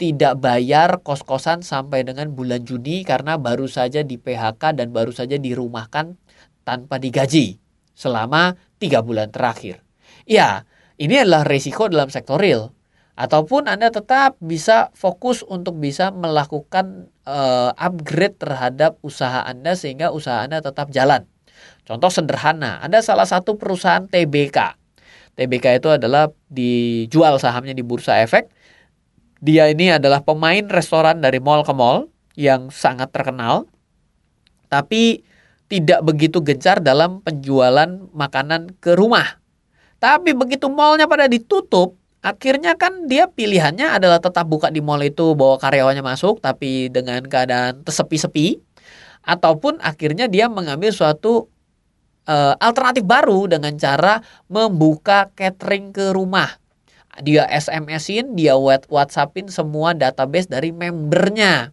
tidak 0.00 0.40
bayar 0.40 1.04
kos-kosan 1.04 1.60
sampai 1.60 2.08
dengan 2.08 2.32
bulan 2.32 2.64
Juni 2.64 3.04
karena 3.04 3.36
baru 3.36 3.68
saja 3.68 4.00
di 4.00 4.16
PHK 4.16 4.80
dan 4.80 4.90
baru 4.96 5.12
saja 5.12 5.36
dirumahkan 5.36 6.16
tanpa 6.64 6.96
digaji 6.96 7.60
selama 7.92 8.56
tiga 8.80 9.04
bulan 9.04 9.28
terakhir. 9.28 9.84
Ya, 10.24 10.64
ini 10.96 11.20
adalah 11.20 11.44
resiko 11.44 11.92
dalam 11.92 12.08
sektor 12.08 12.40
real. 12.40 12.72
Ataupun 13.14 13.70
Anda 13.70 13.94
tetap 13.94 14.34
bisa 14.42 14.90
fokus 14.90 15.46
untuk 15.46 15.78
bisa 15.78 16.10
melakukan 16.10 17.14
uh, 17.22 17.70
upgrade 17.78 18.42
terhadap 18.42 18.98
usaha 19.06 19.46
Anda 19.46 19.78
sehingga 19.78 20.10
usaha 20.10 20.42
Anda 20.42 20.58
tetap 20.58 20.90
jalan. 20.90 21.30
Contoh 21.86 22.10
sederhana, 22.10 22.82
ada 22.82 22.98
salah 23.06 23.28
satu 23.28 23.54
perusahaan 23.54 24.02
TBK. 24.10 24.58
TBK 25.38 25.78
itu 25.78 25.94
adalah 25.94 26.30
dijual 26.50 27.38
sahamnya 27.38 27.74
di 27.74 27.86
Bursa 27.86 28.18
Efek 28.18 28.50
dia 29.44 29.68
ini 29.68 29.92
adalah 29.92 30.24
pemain 30.24 30.64
restoran 30.72 31.20
dari 31.20 31.36
mall 31.36 31.60
ke 31.60 31.76
mall 31.76 32.08
yang 32.32 32.72
sangat 32.72 33.12
terkenal, 33.12 33.68
tapi 34.72 35.20
tidak 35.68 36.00
begitu 36.00 36.40
gencar 36.40 36.80
dalam 36.80 37.20
penjualan 37.20 38.08
makanan 38.16 38.72
ke 38.80 38.96
rumah. 38.96 39.36
Tapi 40.00 40.32
begitu 40.32 40.72
mallnya 40.72 41.04
pada 41.04 41.28
ditutup, 41.28 42.00
akhirnya 42.24 42.72
kan 42.80 43.04
dia 43.04 43.28
pilihannya 43.28 44.00
adalah 44.00 44.16
tetap 44.16 44.48
buka 44.48 44.72
di 44.72 44.80
mall 44.80 45.04
itu 45.04 45.36
bawa 45.36 45.60
karyawannya 45.60 46.00
masuk 46.00 46.40
tapi 46.40 46.88
dengan 46.88 47.20
keadaan 47.20 47.84
sepi-sepi 47.84 48.64
ataupun 49.28 49.76
akhirnya 49.84 50.24
dia 50.24 50.48
mengambil 50.48 50.88
suatu 50.88 51.52
uh, 52.24 52.56
alternatif 52.56 53.04
baru 53.04 53.44
dengan 53.44 53.76
cara 53.76 54.24
membuka 54.48 55.28
catering 55.36 55.92
ke 55.92 56.16
rumah 56.16 56.48
dia 57.22 57.46
SMS-in, 57.46 58.34
dia 58.34 58.58
WhatsAppin 58.58 59.46
semua 59.46 59.94
database 59.94 60.50
dari 60.50 60.74
membernya. 60.74 61.70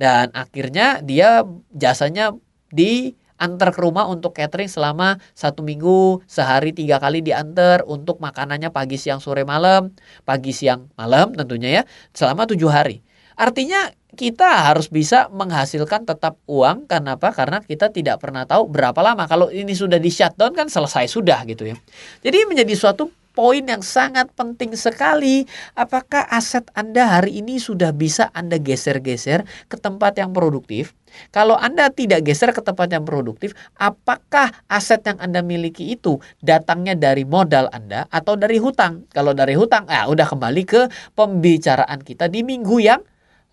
Dan 0.00 0.32
akhirnya 0.32 1.04
dia 1.04 1.44
jasanya 1.76 2.34
diantar 2.72 3.70
ke 3.70 3.80
rumah 3.84 4.08
untuk 4.08 4.34
catering 4.34 4.66
selama 4.66 5.20
satu 5.36 5.62
minggu, 5.62 6.24
sehari 6.26 6.72
tiga 6.74 6.98
kali 6.98 7.20
diantar 7.22 7.84
untuk 7.86 8.18
makanannya 8.18 8.72
pagi, 8.72 8.96
siang, 8.96 9.22
sore, 9.22 9.46
malam, 9.46 9.94
pagi, 10.26 10.50
siang, 10.50 10.90
malam 10.96 11.36
tentunya 11.36 11.80
ya, 11.80 11.82
selama 12.16 12.48
tujuh 12.48 12.72
hari. 12.72 13.04
Artinya 13.36 13.92
kita 14.18 14.68
harus 14.68 14.90
bisa 14.90 15.30
menghasilkan 15.30 16.02
tetap 16.04 16.36
uang 16.50 16.90
karena 16.90 17.14
apa? 17.14 17.30
Karena 17.30 17.62
kita 17.62 17.88
tidak 17.94 18.18
pernah 18.20 18.44
tahu 18.44 18.66
berapa 18.66 18.98
lama. 19.00 19.24
Kalau 19.30 19.48
ini 19.48 19.70
sudah 19.72 19.96
di 20.02 20.10
shutdown 20.10 20.52
kan 20.52 20.66
selesai 20.66 21.06
sudah 21.06 21.46
gitu 21.46 21.70
ya. 21.70 21.76
Jadi 22.20 22.44
menjadi 22.50 22.74
suatu 22.74 23.08
poin 23.40 23.64
yang 23.64 23.80
sangat 23.80 24.28
penting 24.36 24.76
sekali. 24.76 25.48
Apakah 25.72 26.28
aset 26.28 26.68
Anda 26.76 27.08
hari 27.08 27.40
ini 27.40 27.56
sudah 27.56 27.96
bisa 27.96 28.28
Anda 28.36 28.60
geser-geser 28.60 29.48
ke 29.72 29.80
tempat 29.80 30.20
yang 30.20 30.36
produktif? 30.36 30.92
Kalau 31.32 31.56
Anda 31.56 31.88
tidak 31.88 32.28
geser 32.28 32.52
ke 32.52 32.60
tempat 32.60 32.92
yang 32.92 33.08
produktif, 33.08 33.56
apakah 33.80 34.52
aset 34.68 35.00
yang 35.08 35.16
Anda 35.24 35.40
miliki 35.40 35.96
itu 35.96 36.20
datangnya 36.44 36.92
dari 36.92 37.24
modal 37.24 37.72
Anda 37.72 38.04
atau 38.12 38.36
dari 38.36 38.60
hutang? 38.60 39.08
Kalau 39.08 39.32
dari 39.32 39.56
hutang, 39.56 39.88
ah 39.88 40.04
udah 40.12 40.28
kembali 40.28 40.62
ke 40.68 40.92
pembicaraan 41.16 42.04
kita 42.04 42.28
di 42.28 42.44
minggu 42.44 42.76
yang 42.76 43.00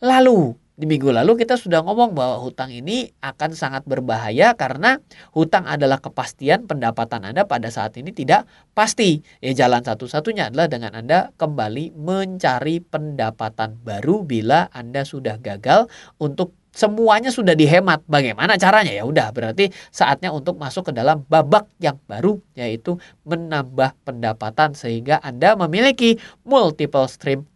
lalu. 0.04 0.67
Di 0.78 0.86
minggu 0.86 1.10
lalu 1.10 1.42
kita 1.42 1.58
sudah 1.58 1.82
ngomong 1.82 2.14
bahwa 2.14 2.38
hutang 2.38 2.70
ini 2.70 3.10
akan 3.26 3.58
sangat 3.58 3.82
berbahaya 3.90 4.54
karena 4.54 5.02
hutang 5.34 5.66
adalah 5.66 5.98
kepastian 5.98 6.70
pendapatan 6.70 7.26
Anda 7.26 7.50
pada 7.50 7.74
saat 7.74 7.98
ini 7.98 8.14
tidak 8.14 8.46
pasti. 8.78 9.26
Ya 9.42 9.58
jalan 9.58 9.82
satu-satunya 9.82 10.54
adalah 10.54 10.70
dengan 10.70 10.94
Anda 10.94 11.34
kembali 11.34 11.98
mencari 11.98 12.86
pendapatan 12.86 13.82
baru 13.82 14.22
bila 14.22 14.70
Anda 14.70 15.02
sudah 15.02 15.42
gagal 15.42 15.90
untuk 16.22 16.54
semuanya 16.78 17.34
sudah 17.34 17.58
dihemat. 17.58 18.06
Bagaimana 18.06 18.54
caranya? 18.62 18.94
Ya 18.94 19.02
udah, 19.02 19.34
berarti 19.34 19.74
saatnya 19.90 20.30
untuk 20.30 20.62
masuk 20.62 20.90
ke 20.90 20.92
dalam 20.94 21.26
babak 21.26 21.66
yang 21.82 21.98
baru 22.06 22.38
yaitu 22.54 23.02
menambah 23.26 23.98
pendapatan 24.06 24.78
sehingga 24.78 25.18
Anda 25.26 25.58
memiliki 25.58 26.22
multiple 26.46 27.10
stream 27.10 27.50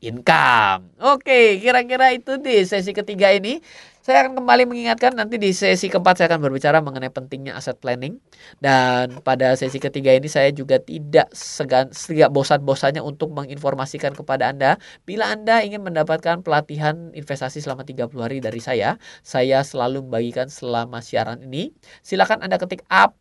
income. 0.00 0.88
Oke, 1.00 1.60
kira-kira 1.60 2.12
itu 2.16 2.40
di 2.40 2.64
sesi 2.64 2.90
ketiga 2.96 3.30
ini. 3.32 3.60
Saya 4.00 4.24
akan 4.24 4.40
kembali 4.40 4.64
mengingatkan 4.64 5.12
nanti 5.12 5.36
di 5.36 5.52
sesi 5.52 5.92
keempat 5.92 6.16
saya 6.16 6.32
akan 6.32 6.40
berbicara 6.48 6.80
mengenai 6.80 7.12
pentingnya 7.12 7.52
aset 7.52 7.76
planning 7.76 8.16
dan 8.56 9.20
pada 9.20 9.52
sesi 9.60 9.76
ketiga 9.76 10.16
ini 10.16 10.24
saya 10.24 10.48
juga 10.56 10.80
tidak 10.80 11.28
segan 11.36 11.92
tidak 11.92 12.32
bosan-bosannya 12.32 13.04
untuk 13.04 13.28
menginformasikan 13.36 14.16
kepada 14.16 14.56
Anda 14.56 14.80
bila 15.04 15.28
Anda 15.28 15.60
ingin 15.60 15.84
mendapatkan 15.84 16.40
pelatihan 16.40 17.12
investasi 17.12 17.60
selama 17.60 17.84
30 17.84 18.08
hari 18.24 18.40
dari 18.40 18.56
saya, 18.64 18.96
saya 19.20 19.60
selalu 19.60 20.08
membagikan 20.08 20.48
selama 20.48 21.04
siaran 21.04 21.44
ini. 21.44 21.76
Silakan 22.00 22.40
Anda 22.40 22.56
ketik 22.56 22.88
AP 22.88 23.20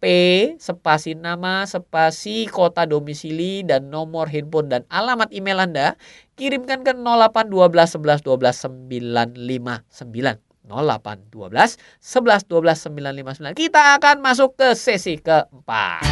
spasi 0.63 1.11
nama, 1.11 1.67
spasi 1.67 2.47
kota 2.47 2.87
domisili 2.87 3.67
dan 3.67 3.91
nomor 3.91 4.31
handphone 4.31 4.71
dan 4.71 4.87
alamat 4.87 5.27
email 5.35 5.59
Anda 5.59 5.99
kirimkan 6.39 6.87
ke 6.87 6.95
08 6.95 7.51
12 7.51 7.99
11 7.99 8.23
12 8.23 8.87
959. 8.87 10.48
08 10.69 11.33
12 11.33 11.81
11 11.97 12.45
12 12.45 13.57
959. 13.57 13.57
Kita 13.57 13.97
akan 13.97 14.21
masuk 14.21 14.53
ke 14.53 14.77
sesi 14.77 15.17
keempat. 15.17 16.05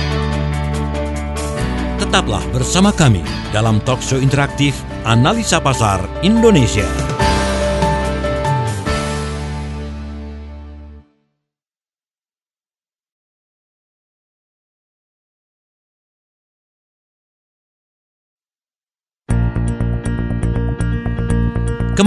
Tetaplah 1.98 2.42
bersama 2.54 2.94
kami 2.94 3.22
dalam 3.54 3.78
talk 3.86 4.02
show 4.02 4.18
interaktif 4.18 4.78
Analisa 5.06 5.62
Pasar 5.62 6.02
Indonesia. 6.22 7.17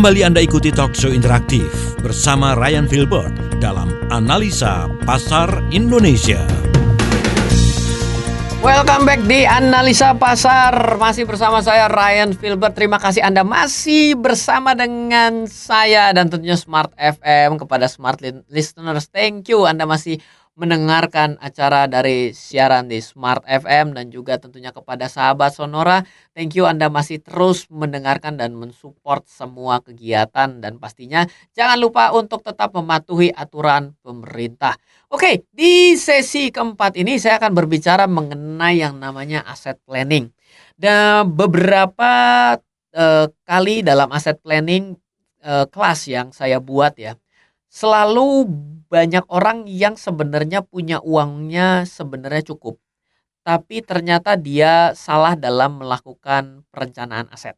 Kembali 0.00 0.24
Anda 0.24 0.40
ikuti 0.40 0.72
talk 0.72 0.96
show 0.96 1.12
interaktif 1.12 1.68
bersama 2.00 2.56
Ryan 2.56 2.88
Filbert 2.88 3.36
dalam 3.60 3.92
Analisa 4.08 4.88
Pasar 5.04 5.60
Indonesia. 5.76 6.40
Welcome 8.64 9.04
back 9.04 9.28
di 9.28 9.44
Analisa 9.44 10.16
Pasar. 10.16 10.96
Masih 10.96 11.28
bersama 11.28 11.60
saya 11.60 11.84
Ryan 11.92 12.32
Filbert. 12.32 12.80
Terima 12.80 12.96
kasih 12.96 13.20
Anda 13.20 13.44
masih 13.44 14.16
bersama 14.16 14.72
dengan 14.72 15.44
saya 15.44 16.16
dan 16.16 16.32
tentunya 16.32 16.56
Smart 16.56 16.96
FM 16.96 17.60
kepada 17.60 17.84
Smart 17.84 18.24
Listeners. 18.48 19.04
Thank 19.12 19.52
you 19.52 19.68
Anda 19.68 19.84
masih 19.84 20.16
mendengarkan 20.60 21.40
acara 21.40 21.88
dari 21.88 22.36
siaran 22.36 22.84
di 22.84 23.00
Smart 23.00 23.40
FM 23.48 23.96
dan 23.96 24.12
juga 24.12 24.36
tentunya 24.36 24.68
kepada 24.76 25.08
sahabat 25.08 25.56
Sonora. 25.56 26.04
Thank 26.36 26.60
you 26.60 26.68
Anda 26.68 26.92
masih 26.92 27.24
terus 27.24 27.64
mendengarkan 27.72 28.36
dan 28.36 28.52
mensupport 28.52 29.24
semua 29.24 29.80
kegiatan 29.80 30.60
dan 30.60 30.76
pastinya 30.76 31.24
jangan 31.56 31.80
lupa 31.80 32.12
untuk 32.12 32.44
tetap 32.44 32.76
mematuhi 32.76 33.32
aturan 33.32 33.96
pemerintah. 34.04 34.76
Oke, 35.08 35.48
di 35.48 35.96
sesi 35.96 36.52
keempat 36.52 37.00
ini 37.00 37.16
saya 37.16 37.40
akan 37.40 37.56
berbicara 37.56 38.04
mengenai 38.04 38.84
yang 38.84 39.00
namanya 39.00 39.40
aset 39.48 39.80
planning. 39.88 40.28
Dan 40.76 41.32
beberapa 41.32 42.12
uh, 42.92 43.26
kali 43.48 43.80
dalam 43.80 44.12
aset 44.12 44.36
planning 44.44 44.92
uh, 45.40 45.64
kelas 45.72 46.04
yang 46.04 46.28
saya 46.36 46.60
buat 46.60 47.00
ya, 47.00 47.16
selalu 47.72 48.44
banyak 48.90 49.22
orang 49.30 49.70
yang 49.70 49.94
sebenarnya 49.94 50.66
punya 50.66 50.98
uangnya 51.00 51.86
sebenarnya 51.86 52.50
cukup. 52.50 52.82
Tapi 53.46 53.80
ternyata 53.86 54.34
dia 54.34 54.92
salah 54.98 55.38
dalam 55.38 55.80
melakukan 55.80 56.66
perencanaan 56.74 57.30
aset. 57.30 57.56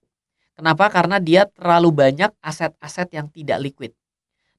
Kenapa? 0.53 0.93
Karena 0.93 1.17
dia 1.19 1.49
terlalu 1.49 1.91
banyak 1.91 2.31
aset-aset 2.45 3.09
yang 3.17 3.33
tidak 3.33 3.59
liquid. 3.65 3.93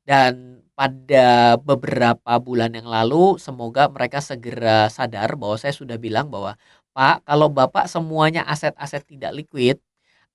Dan 0.04 0.66
pada 0.74 1.56
beberapa 1.62 2.34
bulan 2.42 2.74
yang 2.76 2.90
lalu, 2.90 3.38
semoga 3.40 3.88
mereka 3.88 4.20
segera 4.20 4.90
sadar 4.90 5.38
bahwa 5.40 5.56
saya 5.56 5.72
sudah 5.72 5.96
bilang 6.02 6.28
bahwa, 6.28 6.58
Pak, 6.92 7.24
kalau 7.24 7.48
Bapak 7.54 7.86
semuanya 7.88 8.44
aset-aset 8.50 9.06
tidak 9.08 9.32
liquid, 9.38 9.78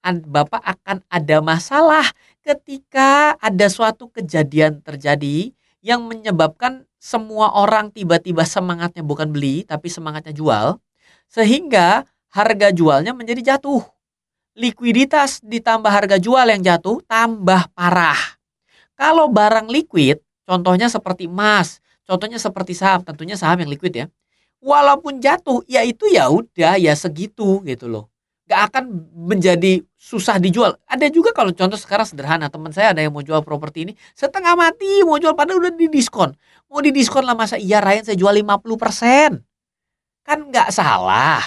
Bapak 0.08 0.62
akan 0.62 1.04
ada 1.10 1.42
masalah 1.44 2.06
ketika 2.40 3.36
ada 3.42 3.66
suatu 3.68 4.08
kejadian 4.08 4.80
terjadi 4.80 5.52
yang 5.88 6.04
menyebabkan 6.04 6.84
semua 7.00 7.56
orang 7.56 7.88
tiba-tiba 7.88 8.44
semangatnya 8.44 9.00
bukan 9.00 9.32
beli 9.32 9.64
tapi 9.64 9.88
semangatnya 9.88 10.36
jual 10.36 10.76
sehingga 11.32 12.04
harga 12.28 12.68
jualnya 12.68 13.16
menjadi 13.16 13.56
jatuh. 13.56 13.80
Likuiditas 14.52 15.40
ditambah 15.40 15.88
harga 15.88 16.20
jual 16.20 16.44
yang 16.44 16.60
jatuh 16.60 17.00
tambah 17.08 17.72
parah. 17.72 18.36
Kalau 18.98 19.32
barang 19.32 19.70
liquid, 19.72 20.20
contohnya 20.44 20.92
seperti 20.92 21.24
emas, 21.30 21.80
contohnya 22.04 22.36
seperti 22.36 22.76
saham, 22.76 23.00
tentunya 23.06 23.38
saham 23.38 23.62
yang 23.64 23.70
liquid 23.70 23.94
ya. 23.94 24.06
Walaupun 24.58 25.22
jatuh, 25.22 25.62
ya 25.70 25.86
itu 25.86 26.10
ya 26.10 26.26
udah 26.28 26.74
ya 26.76 26.92
segitu 26.98 27.62
gitu 27.64 27.86
loh 27.86 28.10
gak 28.48 28.72
akan 28.72 28.84
menjadi 29.12 29.84
susah 30.00 30.40
dijual. 30.40 30.80
Ada 30.88 31.12
juga 31.12 31.36
kalau 31.36 31.52
contoh 31.52 31.76
sekarang 31.76 32.08
sederhana, 32.08 32.48
teman 32.48 32.72
saya 32.72 32.96
ada 32.96 33.04
yang 33.04 33.12
mau 33.12 33.20
jual 33.20 33.44
properti 33.44 33.84
ini, 33.84 33.92
setengah 34.16 34.56
mati 34.56 35.04
mau 35.04 35.20
jual 35.20 35.36
padahal 35.36 35.60
udah 35.60 35.72
di 35.76 35.92
diskon. 35.92 36.32
Mau 36.72 36.80
di 36.80 36.88
diskon 36.88 37.28
lah 37.28 37.36
masa 37.36 37.60
iya 37.60 37.84
Ryan 37.84 38.08
saya 38.08 38.16
jual 38.16 38.32
50%. 38.32 39.36
Kan 40.24 40.48
nggak 40.48 40.72
salah. 40.72 41.44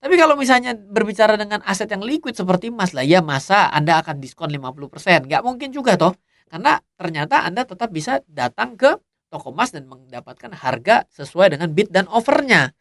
Tapi 0.00 0.14
kalau 0.16 0.32
misalnya 0.38 0.72
berbicara 0.72 1.36
dengan 1.36 1.60
aset 1.66 1.90
yang 1.90 2.00
liquid 2.00 2.32
seperti 2.32 2.72
emas 2.72 2.96
lah, 2.96 3.04
ya 3.04 3.20
masa 3.20 3.68
Anda 3.68 4.00
akan 4.00 4.22
diskon 4.22 4.48
50%? 4.48 5.28
Nggak 5.28 5.42
mungkin 5.44 5.68
juga 5.74 5.98
toh. 5.98 6.16
Karena 6.48 6.80
ternyata 6.96 7.44
Anda 7.44 7.68
tetap 7.68 7.92
bisa 7.92 8.24
datang 8.26 8.78
ke 8.80 8.96
toko 9.30 9.54
emas 9.54 9.70
dan 9.70 9.86
mendapatkan 9.86 10.50
harga 10.56 11.06
sesuai 11.14 11.54
dengan 11.54 11.70
bid 11.70 11.92
dan 11.94 12.10
offernya. 12.10 12.74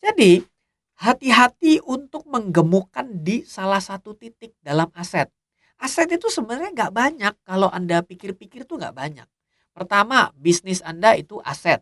Jadi 0.00 0.40
hati-hati 1.00 1.80
untuk 1.88 2.28
menggemukkan 2.28 3.24
di 3.24 3.40
salah 3.48 3.80
satu 3.80 4.12
titik 4.12 4.52
dalam 4.60 4.92
aset. 4.92 5.32
Aset 5.80 6.12
itu 6.12 6.28
sebenarnya 6.28 6.76
nggak 6.76 6.92
banyak 6.92 7.34
kalau 7.48 7.72
Anda 7.72 8.04
pikir-pikir 8.04 8.68
tuh 8.68 8.76
nggak 8.76 8.92
banyak. 8.92 9.24
Pertama, 9.72 10.28
bisnis 10.36 10.84
Anda 10.84 11.16
itu 11.16 11.40
aset. 11.40 11.80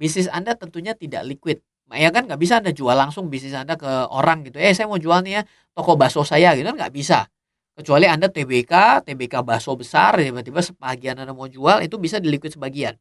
Bisnis 0.00 0.24
Anda 0.32 0.56
tentunya 0.56 0.96
tidak 0.96 1.28
liquid. 1.28 1.60
Ya 1.92 2.08
kan 2.08 2.24
nggak 2.24 2.40
bisa 2.40 2.64
Anda 2.64 2.72
jual 2.72 2.96
langsung 2.96 3.28
bisnis 3.28 3.52
Anda 3.52 3.76
ke 3.76 4.08
orang 4.08 4.48
gitu. 4.48 4.56
Eh 4.56 4.72
saya 4.72 4.88
mau 4.88 4.96
jual 4.96 5.20
nih 5.20 5.42
ya 5.42 5.42
toko 5.76 6.00
bakso 6.00 6.24
saya 6.24 6.56
gitu 6.56 6.64
kan 6.72 6.80
nggak 6.80 6.94
bisa. 6.96 7.28
Kecuali 7.76 8.08
Anda 8.08 8.32
TBK, 8.32 9.04
TBK 9.04 9.44
bakso 9.44 9.76
besar, 9.76 10.16
tiba-tiba 10.16 10.64
sebagian 10.64 11.20
Anda 11.20 11.36
mau 11.36 11.50
jual 11.50 11.84
itu 11.84 12.00
bisa 12.00 12.16
di 12.16 12.32
liquid 12.32 12.56
sebagian. 12.56 12.96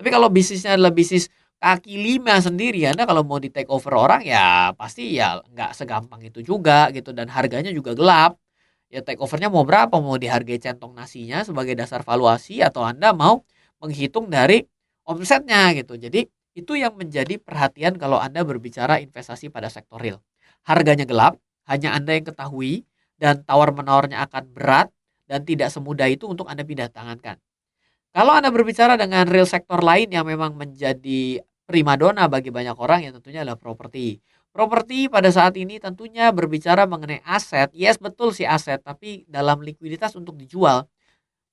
Tapi 0.00 0.08
kalau 0.08 0.32
bisnisnya 0.32 0.80
adalah 0.80 0.94
bisnis 0.94 1.28
kaki 1.60 1.94
lima 2.00 2.40
sendiri. 2.40 2.88
Anda 2.88 3.04
kalau 3.04 3.22
mau 3.22 3.36
di 3.36 3.52
take 3.52 3.68
over 3.68 3.92
orang 3.94 4.24
ya 4.24 4.72
pasti 4.74 5.20
ya 5.20 5.38
nggak 5.44 5.76
segampang 5.76 6.24
itu 6.24 6.40
juga 6.40 6.88
gitu. 6.90 7.12
Dan 7.12 7.28
harganya 7.28 7.70
juga 7.70 7.92
gelap. 7.92 8.40
Ya 8.90 9.04
take 9.04 9.20
overnya 9.22 9.52
mau 9.52 9.62
berapa? 9.62 9.92
Mau 10.00 10.16
dihargai 10.18 10.58
centong 10.58 10.96
nasinya 10.96 11.44
sebagai 11.46 11.76
dasar 11.78 12.02
valuasi? 12.02 12.64
Atau 12.64 12.82
Anda 12.82 13.12
mau 13.14 13.44
menghitung 13.78 14.32
dari 14.32 14.64
omsetnya 15.06 15.70
gitu? 15.76 15.94
Jadi 16.00 16.26
itu 16.56 16.72
yang 16.74 16.98
menjadi 16.98 17.38
perhatian 17.38 17.94
kalau 18.00 18.18
Anda 18.18 18.42
berbicara 18.42 18.98
investasi 18.98 19.52
pada 19.52 19.70
sektor 19.70 20.00
real. 20.02 20.18
Harganya 20.66 21.06
gelap 21.06 21.38
hanya 21.70 21.94
Anda 21.94 22.18
yang 22.18 22.26
ketahui 22.26 22.82
dan 23.20 23.44
tawar 23.46 23.70
menawarnya 23.76 24.26
akan 24.26 24.50
berat 24.50 24.88
dan 25.30 25.46
tidak 25.46 25.70
semudah 25.70 26.10
itu 26.10 26.26
untuk 26.26 26.50
Anda 26.50 26.66
pindah 26.66 26.90
tangankan 26.90 27.38
kalau 28.10 28.34
Anda 28.34 28.50
berbicara 28.50 28.98
dengan 28.98 29.22
real 29.30 29.46
sektor 29.46 29.78
lain 29.78 30.10
yang 30.10 30.26
memang 30.26 30.58
menjadi 30.58 31.46
primadona 31.70 32.26
bagi 32.26 32.50
banyak 32.50 32.74
orang 32.74 33.06
yang 33.06 33.12
tentunya 33.14 33.46
adalah 33.46 33.56
properti. 33.56 34.18
Properti 34.50 35.06
pada 35.06 35.30
saat 35.30 35.54
ini 35.54 35.78
tentunya 35.78 36.34
berbicara 36.34 36.82
mengenai 36.90 37.22
aset. 37.22 37.70
Yes, 37.70 38.02
betul 38.02 38.34
sih 38.34 38.42
aset, 38.42 38.82
tapi 38.82 39.22
dalam 39.30 39.62
likuiditas 39.62 40.18
untuk 40.18 40.34
dijual. 40.34 40.90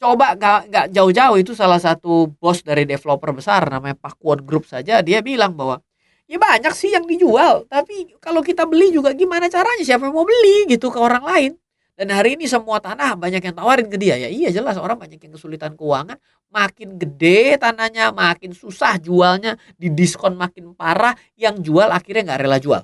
Coba 0.01 0.33
gak, 0.33 0.73
gak 0.73 0.87
jauh-jauh 0.93 1.37
itu 1.37 1.53
salah 1.53 1.77
satu 1.77 2.33
bos 2.41 2.61
dari 2.65 2.89
developer 2.89 3.33
besar 3.33 3.65
namanya 3.69 3.97
Pakuan 3.97 4.41
Group 4.45 4.69
saja 4.69 5.01
dia 5.01 5.25
bilang 5.25 5.57
bahwa 5.57 5.81
ya 6.29 6.37
banyak 6.37 6.73
sih 6.73 6.93
yang 6.93 7.05
dijual, 7.09 7.65
tapi 7.65 8.13
kalau 8.21 8.45
kita 8.45 8.69
beli 8.69 8.93
juga 8.93 9.13
gimana 9.17 9.49
caranya 9.49 9.81
siapa 9.81 10.09
yang 10.09 10.15
mau 10.17 10.25
beli 10.27 10.69
gitu 10.69 10.93
ke 10.93 10.99
orang 11.01 11.23
lain. 11.25 11.51
Dan 11.97 12.13
hari 12.13 12.37
ini 12.37 12.45
semua 12.45 12.77
tanah 12.77 13.17
banyak 13.17 13.41
yang 13.41 13.57
tawarin 13.57 13.89
ke 13.89 13.97
dia. 13.97 14.21
Ya 14.21 14.29
iya 14.29 14.53
jelas 14.53 14.77
orang 14.77 15.01
banyak 15.01 15.17
yang 15.17 15.33
kesulitan 15.33 15.73
keuangan. 15.73 16.21
Makin 16.53 17.01
gede 17.01 17.57
tanahnya, 17.57 18.13
makin 18.13 18.53
susah 18.53 19.01
jualnya. 19.01 19.57
Di 19.73 19.89
diskon 19.89 20.37
makin 20.37 20.77
parah. 20.77 21.17
Yang 21.33 21.73
jual 21.73 21.89
akhirnya 21.89 22.29
nggak 22.29 22.41
rela 22.45 22.61
jual. 22.61 22.81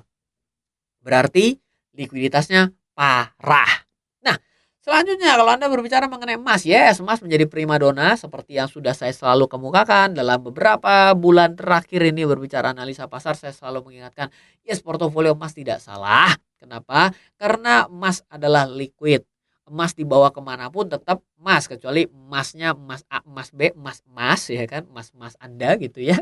Berarti 0.98 1.54
likuiditasnya 1.94 2.74
parah. 2.98 3.86
Nah, 4.26 4.34
selanjutnya 4.82 5.38
kalau 5.38 5.52
Anda 5.54 5.70
berbicara 5.70 6.10
mengenai 6.10 6.34
emas, 6.34 6.66
yes, 6.66 6.98
emas 6.98 7.22
menjadi 7.22 7.46
primadona 7.46 8.18
seperti 8.18 8.58
yang 8.58 8.66
sudah 8.66 8.98
saya 8.98 9.14
selalu 9.14 9.46
kemukakan 9.46 10.18
dalam 10.18 10.42
beberapa 10.42 11.14
bulan 11.14 11.54
terakhir 11.54 12.02
ini 12.10 12.26
berbicara 12.26 12.74
analisa 12.74 13.06
pasar, 13.06 13.38
saya 13.38 13.54
selalu 13.54 13.94
mengingatkan, 13.94 14.32
yes, 14.66 14.82
portofolio 14.82 15.38
emas 15.38 15.54
tidak 15.54 15.78
salah, 15.78 16.34
Kenapa? 16.60 17.12
Karena 17.36 17.86
emas 17.90 18.22
adalah 18.30 18.64
liquid. 18.68 19.24
Emas 19.64 19.96
dibawa 19.96 20.28
ke 20.28 20.40
mana 20.44 20.68
pun 20.68 20.92
tetap 20.92 21.24
emas 21.40 21.64
kecuali 21.64 22.04
emasnya 22.04 22.76
emas 22.76 23.00
A, 23.08 23.24
emas 23.24 23.48
B, 23.48 23.72
emas 23.72 24.04
emas 24.04 24.40
ya 24.52 24.64
kan, 24.68 24.84
emas 24.84 25.08
emas 25.16 25.34
Anda 25.40 25.80
gitu 25.80 26.04
ya, 26.04 26.20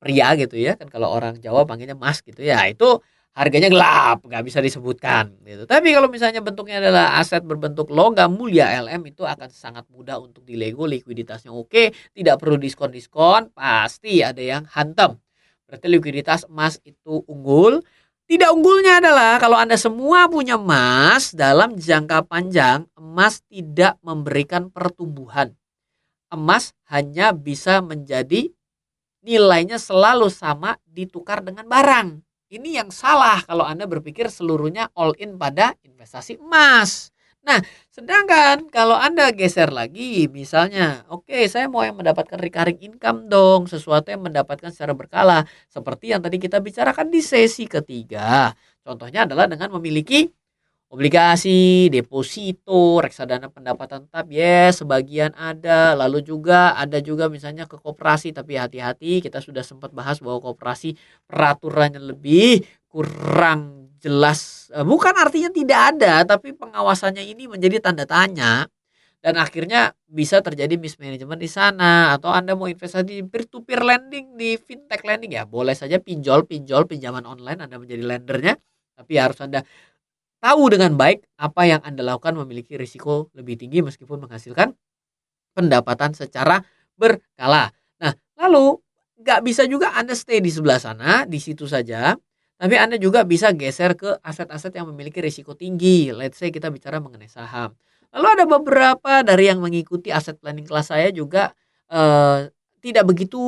pria 0.00 0.32
gitu 0.38 0.56
ya 0.56 0.78
kan 0.78 0.88
kalau 0.88 1.10
orang 1.10 1.36
Jawa 1.42 1.66
panggilnya 1.68 1.98
emas 1.98 2.22
gitu 2.22 2.40
ya 2.40 2.64
itu 2.70 3.02
harganya 3.38 3.70
gelap 3.70 4.18
nggak 4.26 4.42
bisa 4.42 4.58
disebutkan 4.58 5.38
gitu. 5.46 5.62
Tapi 5.68 5.94
kalau 5.94 6.10
misalnya 6.10 6.42
bentuknya 6.42 6.82
adalah 6.82 7.22
aset 7.22 7.46
berbentuk 7.46 7.86
logam 7.94 8.34
mulia 8.34 8.66
LM 8.82 9.06
itu 9.06 9.22
akan 9.22 9.46
sangat 9.52 9.86
mudah 9.94 10.18
untuk 10.18 10.42
dilego 10.42 10.90
likuiditasnya 10.90 11.54
oke, 11.54 11.94
tidak 12.16 12.34
perlu 12.42 12.58
diskon-diskon, 12.58 13.54
pasti 13.54 14.26
ada 14.26 14.42
yang 14.42 14.66
hantam. 14.74 15.22
Berarti 15.70 15.86
likuiditas 15.86 16.48
emas 16.50 16.82
itu 16.82 17.22
unggul, 17.30 17.78
tidak 18.28 18.52
unggulnya 18.52 19.00
adalah 19.00 19.40
kalau 19.40 19.56
Anda 19.56 19.80
semua 19.80 20.28
punya 20.28 20.60
emas 20.60 21.32
dalam 21.32 21.80
jangka 21.80 22.28
panjang, 22.28 22.84
emas 22.92 23.40
tidak 23.48 23.96
memberikan 24.04 24.68
pertumbuhan. 24.68 25.56
Emas 26.28 26.76
hanya 26.92 27.32
bisa 27.32 27.80
menjadi 27.80 28.52
nilainya 29.24 29.80
selalu 29.80 30.28
sama 30.28 30.76
ditukar 30.84 31.40
dengan 31.40 31.64
barang. 31.64 32.20
Ini 32.52 32.84
yang 32.84 32.92
salah 32.92 33.40
kalau 33.48 33.64
Anda 33.64 33.88
berpikir 33.88 34.28
seluruhnya 34.28 34.92
all 34.92 35.16
in 35.16 35.40
pada 35.40 35.72
investasi 35.80 36.36
emas. 36.36 37.08
Nah, 37.40 37.64
sedangkan 37.98 38.70
kalau 38.70 38.94
Anda 38.94 39.34
geser 39.34 39.74
lagi, 39.74 40.30
misalnya, 40.30 41.02
oke, 41.10 41.26
okay, 41.26 41.50
saya 41.50 41.66
mau 41.66 41.82
yang 41.82 41.98
mendapatkan 41.98 42.38
recurring 42.38 42.78
income 42.78 43.26
dong, 43.26 43.66
sesuatu 43.66 44.14
yang 44.14 44.22
mendapatkan 44.22 44.70
secara 44.70 44.94
berkala, 44.94 45.42
seperti 45.66 46.14
yang 46.14 46.22
tadi 46.22 46.38
kita 46.38 46.62
bicarakan 46.62 47.10
di 47.10 47.18
sesi 47.18 47.66
ketiga. 47.66 48.54
Contohnya 48.86 49.26
adalah 49.26 49.50
dengan 49.50 49.74
memiliki 49.74 50.30
obligasi, 50.88 51.92
deposito, 51.92 53.02
reksadana 53.04 53.52
pendapatan 53.52 54.08
tetap, 54.08 54.30
yes, 54.32 54.80
sebagian 54.80 55.36
ada. 55.36 55.92
Lalu 55.98 56.24
juga 56.24 56.72
ada 56.78 57.02
juga 57.04 57.28
misalnya 57.28 57.68
ke 57.68 57.76
koperasi, 57.76 58.32
tapi 58.32 58.56
hati-hati, 58.56 59.20
kita 59.20 59.42
sudah 59.44 59.60
sempat 59.60 59.92
bahas 59.92 60.22
bahwa 60.24 60.40
koperasi 60.40 60.96
peraturannya 61.28 62.00
lebih 62.00 62.64
kurang 62.88 63.77
jelas 63.98 64.70
eh, 64.74 64.86
bukan 64.86 65.14
artinya 65.14 65.50
tidak 65.52 65.80
ada 65.94 66.24
tapi 66.24 66.54
pengawasannya 66.54 67.22
ini 67.22 67.50
menjadi 67.50 67.82
tanda 67.82 68.08
tanya. 68.08 68.66
Dan 69.18 69.34
akhirnya 69.34 69.98
bisa 70.06 70.38
terjadi 70.38 70.78
mismanagement 70.78 71.42
di 71.42 71.50
sana 71.50 72.14
atau 72.14 72.30
Anda 72.30 72.54
mau 72.54 72.70
investasi 72.70 73.18
di 73.18 73.18
peer 73.26 73.50
to 73.50 73.66
peer 73.66 73.82
lending 73.82 74.38
di 74.38 74.54
fintech 74.54 75.02
lending 75.02 75.34
ya 75.34 75.42
boleh 75.42 75.74
saja 75.74 75.98
pinjol 75.98 76.46
pinjol 76.46 76.86
pinjaman 76.86 77.26
online 77.26 77.66
Anda 77.66 77.82
menjadi 77.82 78.06
lendernya. 78.06 78.54
Tapi 78.94 79.12
harus 79.18 79.42
Anda 79.42 79.66
tahu 80.38 80.70
dengan 80.70 80.94
baik 80.94 81.26
apa 81.34 81.62
yang 81.66 81.82
Anda 81.82 82.06
lakukan 82.06 82.38
memiliki 82.38 82.78
risiko 82.78 83.26
lebih 83.34 83.58
tinggi 83.58 83.82
meskipun 83.82 84.22
menghasilkan 84.22 84.70
pendapatan 85.50 86.14
secara 86.14 86.62
berkala. 86.94 87.74
Nah, 87.98 88.14
lalu 88.38 88.78
nggak 89.18 89.40
bisa 89.42 89.66
juga 89.66 89.98
Anda 89.98 90.14
stay 90.14 90.38
di 90.38 90.54
sebelah 90.54 90.78
sana, 90.78 91.26
di 91.26 91.42
situ 91.42 91.66
saja, 91.66 92.14
tapi 92.58 92.74
Anda 92.74 92.98
juga 92.98 93.22
bisa 93.22 93.54
geser 93.54 93.94
ke 93.94 94.18
aset-aset 94.18 94.74
yang 94.74 94.90
memiliki 94.90 95.22
risiko 95.22 95.54
tinggi. 95.54 96.10
Let's 96.10 96.42
say 96.42 96.50
kita 96.50 96.74
bicara 96.74 96.98
mengenai 96.98 97.30
saham. 97.30 97.78
Lalu 98.10 98.26
ada 98.34 98.44
beberapa 98.50 99.12
dari 99.22 99.46
yang 99.46 99.62
mengikuti 99.62 100.10
aset 100.10 100.42
planning 100.42 100.66
kelas 100.66 100.90
saya 100.90 101.14
juga 101.14 101.54
eh, 101.86 102.50
tidak 102.82 103.04
begitu 103.06 103.38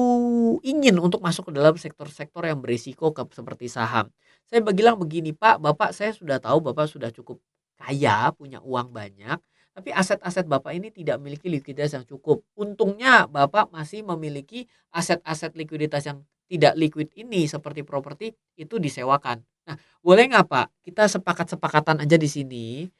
ingin 0.62 0.94
untuk 1.02 1.22
masuk 1.22 1.50
ke 1.50 1.52
dalam 1.58 1.74
sektor-sektor 1.74 2.46
yang 2.46 2.62
berisiko 2.62 3.10
ke, 3.10 3.26
seperti 3.34 3.66
saham. 3.66 4.10
Saya 4.46 4.62
bilang 4.62 4.98
begini 4.98 5.34
Pak, 5.34 5.62
Bapak 5.62 5.90
saya 5.90 6.14
sudah 6.14 6.38
tahu 6.42 6.62
Bapak 6.62 6.90
sudah 6.90 7.10
cukup 7.14 7.38
kaya, 7.78 8.34
punya 8.34 8.60
uang 8.60 8.92
banyak, 8.92 9.38
tapi 9.72 9.90
aset-aset 9.94 10.44
Bapak 10.50 10.74
ini 10.74 10.90
tidak 10.90 11.22
memiliki 11.22 11.46
likuiditas 11.48 11.94
yang 11.94 12.06
cukup. 12.06 12.42
Untungnya 12.58 13.30
Bapak 13.30 13.70
masih 13.70 14.02
memiliki 14.02 14.66
aset-aset 14.90 15.54
likuiditas 15.54 16.04
yang 16.04 16.26
tidak 16.50 16.74
liquid 16.74 17.14
ini 17.14 17.46
seperti 17.46 17.86
properti 17.86 18.34
itu 18.58 18.82
disewakan. 18.82 19.38
Nah, 19.70 19.78
boleh 20.02 20.26
nggak 20.26 20.50
Pak? 20.50 20.66
Kita 20.82 21.06
sepakat-sepakatan 21.06 22.02
aja 22.02 22.18
di 22.18 22.26
sini 22.26 22.90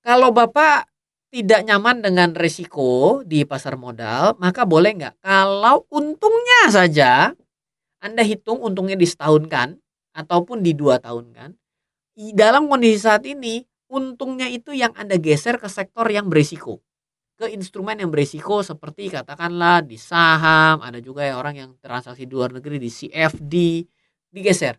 kalau 0.00 0.32
Bapak 0.32 0.88
tidak 1.28 1.60
nyaman 1.68 2.00
dengan 2.00 2.32
risiko 2.32 3.20
di 3.20 3.44
pasar 3.44 3.76
modal, 3.76 4.38
maka 4.40 4.64
boleh 4.64 4.96
nggak? 4.96 5.14
Kalau 5.20 5.84
untungnya 5.92 6.72
saja, 6.72 7.36
Anda 8.00 8.24
hitung 8.24 8.64
untungnya 8.64 8.96
di 8.96 9.04
setahun 9.04 9.44
kan, 9.52 9.76
ataupun 10.16 10.64
di 10.64 10.72
dua 10.72 10.96
tahun 11.02 11.36
kan, 11.36 11.50
dalam 12.32 12.72
kondisi 12.72 13.04
saat 13.04 13.28
ini, 13.28 13.60
untungnya 13.92 14.48
itu 14.48 14.72
yang 14.72 14.96
Anda 14.96 15.20
geser 15.20 15.60
ke 15.60 15.68
sektor 15.68 16.08
yang 16.08 16.32
berisiko. 16.32 16.80
Ke 17.38 17.46
instrumen 17.54 17.94
yang 18.02 18.10
berisiko 18.10 18.66
seperti 18.66 19.14
katakanlah 19.14 19.86
di 19.86 19.94
saham, 19.94 20.82
ada 20.82 20.98
juga 20.98 21.22
ya 21.22 21.38
orang 21.38 21.54
yang 21.54 21.70
transaksi 21.78 22.26
di 22.26 22.34
luar 22.34 22.50
negeri 22.50 22.82
di 22.82 22.90
CFD, 22.90 23.54
digeser. 24.34 24.74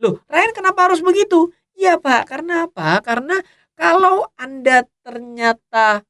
Loh, 0.00 0.24
Ryan 0.24 0.56
kenapa 0.56 0.88
harus 0.88 1.04
begitu? 1.04 1.52
Iya 1.76 2.00
Pak, 2.00 2.32
karena 2.32 2.64
apa? 2.64 3.04
Karena 3.04 3.36
kalau 3.76 4.24
Anda 4.40 4.88
ternyata 5.04 6.00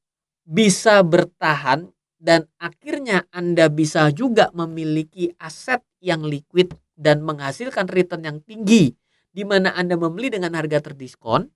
bisa 0.46 1.03
bertahan 1.03 1.90
dan 2.14 2.46
akhirnya 2.62 3.26
Anda 3.34 3.66
bisa 3.66 4.14
juga 4.14 4.55
memiliki 4.55 5.34
aset 5.34 5.82
yang 5.99 6.22
liquid 6.22 6.78
dan 6.94 7.26
menghasilkan 7.26 7.90
return 7.90 8.22
yang 8.22 8.38
tinggi 8.46 8.94
di 9.34 9.42
mana 9.42 9.74
Anda 9.74 9.99
membeli 9.99 10.30
dengan 10.30 10.55
harga 10.55 10.78
terdiskon, 10.90 11.46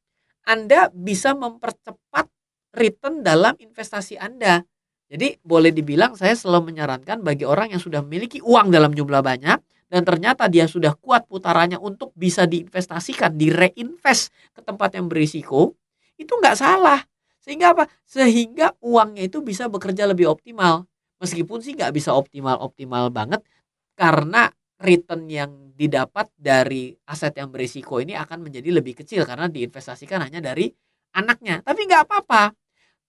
Anda 0.46 0.90
bisa 0.90 1.34
mempercepat 1.34 2.31
return 2.76 3.20
dalam 3.24 3.56
investasi 3.60 4.16
Anda. 4.16 4.64
Jadi 5.12 5.44
boleh 5.44 5.76
dibilang 5.76 6.16
saya 6.16 6.32
selalu 6.32 6.72
menyarankan 6.72 7.20
bagi 7.20 7.44
orang 7.44 7.76
yang 7.76 7.82
sudah 7.82 8.00
memiliki 8.00 8.40
uang 8.40 8.72
dalam 8.72 8.96
jumlah 8.96 9.20
banyak 9.20 9.60
dan 9.92 10.08
ternyata 10.08 10.48
dia 10.48 10.64
sudah 10.64 10.96
kuat 10.96 11.28
putarannya 11.28 11.76
untuk 11.76 12.16
bisa 12.16 12.48
diinvestasikan, 12.48 13.36
di 13.36 13.52
reinvest 13.52 14.32
ke 14.56 14.64
tempat 14.64 14.96
yang 14.96 15.04
berisiko, 15.04 15.76
itu 16.16 16.32
nggak 16.32 16.56
salah. 16.56 16.96
Sehingga 17.44 17.76
apa? 17.76 17.84
Sehingga 18.08 18.72
uangnya 18.80 19.28
itu 19.28 19.44
bisa 19.44 19.68
bekerja 19.68 20.08
lebih 20.08 20.32
optimal. 20.32 20.88
Meskipun 21.20 21.60
sih 21.60 21.76
nggak 21.76 21.92
bisa 21.92 22.16
optimal-optimal 22.16 23.12
banget 23.12 23.44
karena 23.92 24.48
return 24.80 25.28
yang 25.28 25.76
didapat 25.76 26.32
dari 26.40 26.96
aset 27.04 27.36
yang 27.36 27.52
berisiko 27.52 28.00
ini 28.00 28.16
akan 28.16 28.48
menjadi 28.48 28.72
lebih 28.72 29.04
kecil 29.04 29.28
karena 29.28 29.44
diinvestasikan 29.52 30.24
hanya 30.24 30.40
dari 30.40 30.72
anaknya. 31.12 31.60
Tapi 31.60 31.84
nggak 31.84 32.08
apa-apa. 32.08 32.61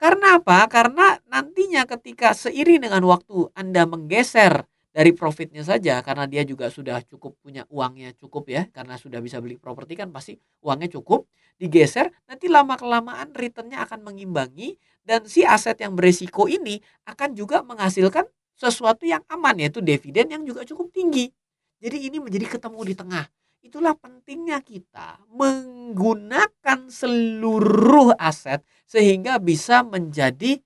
Karena 0.04 0.36
apa? 0.36 0.68
Karena 0.68 1.16
nantinya 1.32 1.88
ketika 1.88 2.36
seiring 2.36 2.91
dengan 2.91 3.08
waktu 3.08 3.47
Anda 3.56 3.88
menggeser 3.88 4.68
dari 4.91 5.16
profitnya 5.16 5.64
saja 5.64 6.04
karena 6.04 6.28
dia 6.28 6.43
juga 6.43 6.68
sudah 6.68 6.99
cukup 7.08 7.39
punya 7.39 7.64
uangnya 7.72 8.12
cukup 8.20 8.51
ya 8.51 8.68
karena 8.70 8.99
sudah 8.99 9.24
bisa 9.24 9.39
beli 9.39 9.56
properti 9.56 9.95
kan 9.95 10.12
pasti 10.12 10.36
uangnya 10.62 10.91
cukup 10.99 11.26
digeser 11.58 12.12
nanti 12.30 12.45
lama 12.51 12.78
kelamaan 12.78 13.34
returnnya 13.34 13.82
akan 13.88 14.06
mengimbangi 14.06 14.78
dan 15.01 15.26
si 15.26 15.41
aset 15.41 15.80
yang 15.82 15.97
beresiko 15.97 16.45
ini 16.45 16.78
akan 17.10 17.34
juga 17.34 17.66
menghasilkan 17.66 18.28
sesuatu 18.54 19.08
yang 19.08 19.26
aman 19.34 19.66
yaitu 19.66 19.82
dividen 19.82 20.30
yang 20.30 20.43
juga 20.45 20.62
cukup 20.62 20.93
tinggi 20.93 21.34
jadi 21.82 21.97
ini 22.12 22.22
menjadi 22.22 22.54
ketemu 22.60 22.80
di 22.86 22.93
tengah 22.93 23.26
itulah 23.64 23.95
pentingnya 23.95 24.59
kita 24.59 25.24
menggunakan 25.32 26.91
seluruh 26.91 28.11
aset 28.20 28.59
sehingga 28.84 29.39
bisa 29.39 29.88
menjadi 29.88 30.59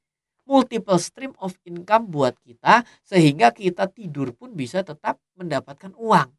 multiple 0.49 0.97
stream 0.97 1.37
of 1.37 1.53
income 1.69 2.09
buat 2.09 2.33
kita 2.41 2.81
sehingga 3.05 3.53
kita 3.53 3.85
tidur 3.93 4.33
pun 4.33 4.57
bisa 4.57 4.81
tetap 4.81 5.21
mendapatkan 5.37 5.93
uang. 5.93 6.33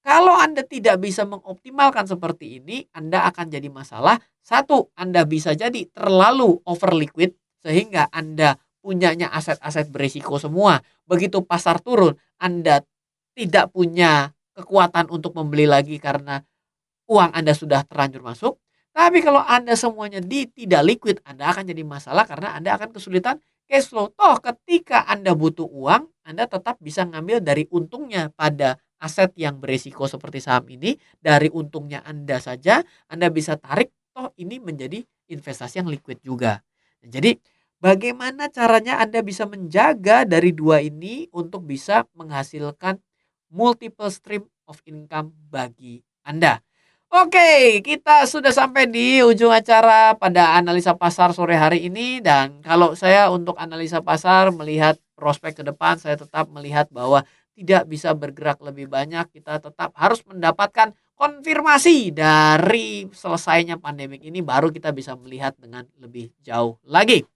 Kalau 0.00 0.32
Anda 0.32 0.64
tidak 0.64 1.04
bisa 1.04 1.28
mengoptimalkan 1.28 2.08
seperti 2.08 2.58
ini, 2.58 2.88
Anda 2.96 3.28
akan 3.28 3.52
jadi 3.52 3.68
masalah. 3.68 4.16
Satu, 4.40 4.88
Anda 4.96 5.28
bisa 5.28 5.52
jadi 5.52 5.86
terlalu 5.92 6.64
over 6.64 6.96
liquid 6.96 7.36
sehingga 7.60 8.08
Anda 8.08 8.56
punyanya 8.80 9.28
aset-aset 9.28 9.92
berisiko 9.92 10.40
semua. 10.40 10.80
Begitu 11.04 11.44
pasar 11.44 11.84
turun, 11.84 12.16
Anda 12.40 12.80
tidak 13.36 13.76
punya 13.76 14.32
kekuatan 14.54 15.08
untuk 15.10 15.34
membeli 15.36 15.66
lagi 15.66 15.96
karena 15.96 16.42
uang 17.10 17.30
Anda 17.34 17.52
sudah 17.52 17.82
terlanjur 17.86 18.22
masuk. 18.22 18.58
Tapi 18.90 19.22
kalau 19.22 19.42
Anda 19.42 19.78
semuanya 19.78 20.18
di 20.18 20.50
tidak 20.50 20.82
liquid, 20.82 21.16
Anda 21.22 21.50
akan 21.54 21.66
jadi 21.66 21.82
masalah 21.86 22.26
karena 22.26 22.58
Anda 22.58 22.74
akan 22.74 22.90
kesulitan 22.90 23.38
cash 23.70 23.86
flow. 23.86 24.10
Toh 24.14 24.36
ketika 24.42 25.06
Anda 25.06 25.34
butuh 25.34 25.66
uang, 25.66 26.10
Anda 26.26 26.50
tetap 26.50 26.78
bisa 26.82 27.06
ngambil 27.06 27.42
dari 27.42 27.70
untungnya 27.70 28.34
pada 28.34 28.78
aset 28.98 29.30
yang 29.38 29.62
beresiko 29.62 30.10
seperti 30.10 30.42
saham 30.42 30.66
ini. 30.70 30.98
Dari 31.22 31.46
untungnya 31.50 32.02
Anda 32.02 32.42
saja, 32.42 32.82
Anda 33.06 33.30
bisa 33.30 33.54
tarik. 33.54 33.94
Toh 34.10 34.34
ini 34.42 34.58
menjadi 34.58 34.98
investasi 35.30 35.86
yang 35.86 35.88
liquid 35.88 36.18
juga. 36.18 36.58
Jadi 37.00 37.38
bagaimana 37.78 38.50
caranya 38.50 38.98
Anda 38.98 39.22
bisa 39.22 39.46
menjaga 39.46 40.26
dari 40.26 40.50
dua 40.50 40.82
ini 40.82 41.30
untuk 41.30 41.62
bisa 41.62 42.04
menghasilkan 42.18 42.98
multiple 43.50 44.08
stream 44.08 44.46
of 44.70 44.78
income 44.86 45.34
bagi 45.50 46.00
Anda. 46.22 46.62
Oke, 47.10 47.82
kita 47.82 48.22
sudah 48.22 48.54
sampai 48.54 48.86
di 48.86 49.18
ujung 49.18 49.50
acara 49.50 50.14
pada 50.14 50.54
analisa 50.54 50.94
pasar 50.94 51.34
sore 51.34 51.58
hari 51.58 51.90
ini 51.90 52.22
dan 52.22 52.62
kalau 52.62 52.94
saya 52.94 53.26
untuk 53.34 53.58
analisa 53.58 53.98
pasar 53.98 54.54
melihat 54.54 54.94
prospek 55.18 55.58
ke 55.58 55.62
depan 55.66 55.98
saya 55.98 56.14
tetap 56.14 56.46
melihat 56.54 56.86
bahwa 56.94 57.26
tidak 57.58 57.90
bisa 57.90 58.14
bergerak 58.14 58.62
lebih 58.62 58.86
banyak, 58.86 59.26
kita 59.34 59.58
tetap 59.58 59.90
harus 59.98 60.22
mendapatkan 60.22 60.94
konfirmasi 61.18 62.14
dari 62.14 63.10
selesainya 63.10 63.76
pandemik 63.76 64.24
ini 64.24 64.40
baru 64.40 64.70
kita 64.70 64.94
bisa 64.94 65.12
melihat 65.18 65.52
dengan 65.58 65.84
lebih 65.98 66.30
jauh 66.40 66.78
lagi. 66.86 67.26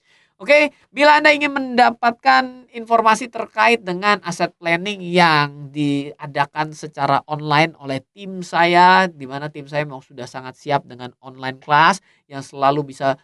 Oke, 0.44 0.76
bila 0.92 1.16
Anda 1.16 1.32
ingin 1.32 1.56
mendapatkan 1.56 2.68
informasi 2.68 3.32
terkait 3.32 3.80
dengan 3.80 4.20
aset 4.20 4.52
planning 4.60 5.00
yang 5.00 5.72
diadakan 5.72 6.76
secara 6.76 7.24
online 7.24 7.72
oleh 7.80 8.04
tim 8.12 8.44
saya, 8.44 9.08
di 9.08 9.24
mana 9.24 9.48
tim 9.48 9.64
saya 9.64 9.88
memang 9.88 10.04
sudah 10.04 10.28
sangat 10.28 10.60
siap 10.60 10.84
dengan 10.84 11.16
online 11.24 11.56
class 11.64 12.04
yang 12.28 12.44
selalu 12.44 12.92
bisa 12.92 13.16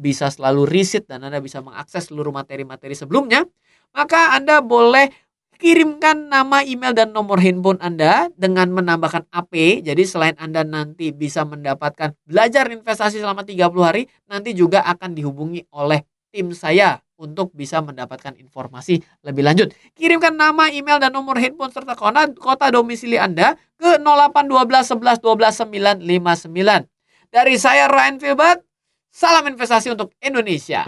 bisa 0.00 0.32
selalu 0.32 0.64
riset 0.64 1.04
dan 1.04 1.20
Anda 1.28 1.44
bisa 1.44 1.60
mengakses 1.60 2.08
seluruh 2.08 2.32
materi-materi 2.32 2.96
sebelumnya, 2.96 3.44
maka 3.92 4.32
Anda 4.32 4.64
boleh 4.64 5.12
kirimkan 5.60 6.32
nama 6.32 6.64
email 6.64 6.96
dan 6.96 7.12
nomor 7.12 7.36
handphone 7.36 7.84
Anda 7.84 8.32
dengan 8.32 8.72
menambahkan 8.72 9.28
AP. 9.28 9.84
Jadi 9.84 10.08
selain 10.08 10.40
Anda 10.40 10.64
nanti 10.64 11.12
bisa 11.12 11.44
mendapatkan 11.44 12.16
belajar 12.24 12.64
investasi 12.72 13.20
selama 13.20 13.44
30 13.44 13.60
hari, 13.84 14.08
nanti 14.24 14.56
juga 14.56 14.80
akan 14.88 15.12
dihubungi 15.12 15.68
oleh 15.76 16.00
tim 16.32 16.56
saya 16.56 17.04
untuk 17.20 17.52
bisa 17.52 17.84
mendapatkan 17.84 18.34
informasi 18.40 19.04
lebih 19.22 19.44
lanjut. 19.44 19.68
Kirimkan 19.94 20.34
nama, 20.34 20.72
email, 20.72 20.98
dan 20.98 21.12
nomor 21.12 21.38
handphone 21.38 21.70
serta 21.70 21.92
kota, 21.94 22.26
kota 22.34 22.72
domisili 22.72 23.20
Anda 23.20 23.54
ke 23.76 24.00
0812 24.00 25.20
11 25.20 25.20
12 25.20 26.08
959. 26.10 26.88
Dari 27.28 27.54
saya 27.60 27.86
Ryan 27.86 28.16
Filbert, 28.18 28.64
salam 29.12 29.46
investasi 29.46 29.92
untuk 29.92 30.16
Indonesia. 30.24 30.82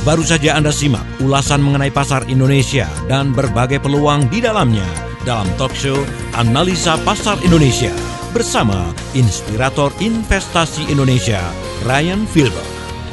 Baru 0.00 0.24
saja 0.24 0.56
Anda 0.56 0.72
simak 0.72 1.04
ulasan 1.20 1.60
mengenai 1.60 1.92
pasar 1.92 2.24
Indonesia 2.32 2.88
dan 3.04 3.36
berbagai 3.36 3.84
peluang 3.84 4.32
di 4.32 4.40
dalamnya 4.40 4.88
dalam 5.28 5.44
talk 5.60 5.76
show 5.76 6.00
Analisa 6.32 6.96
Pasar 7.04 7.36
Indonesia 7.44 7.92
bersama 8.30 8.94
inspirator 9.12 9.90
investasi 9.98 10.86
Indonesia, 10.88 11.42
Ryan 11.86 12.24
Filbert. 12.30 12.70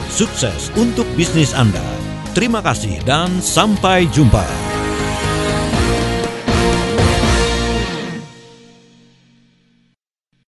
Sukses 0.08 0.70
untuk 0.78 1.06
bisnis 1.18 1.54
Anda. 1.54 1.84
Terima 2.38 2.62
kasih 2.62 3.02
dan 3.04 3.42
sampai 3.42 4.06
jumpa. 4.14 4.77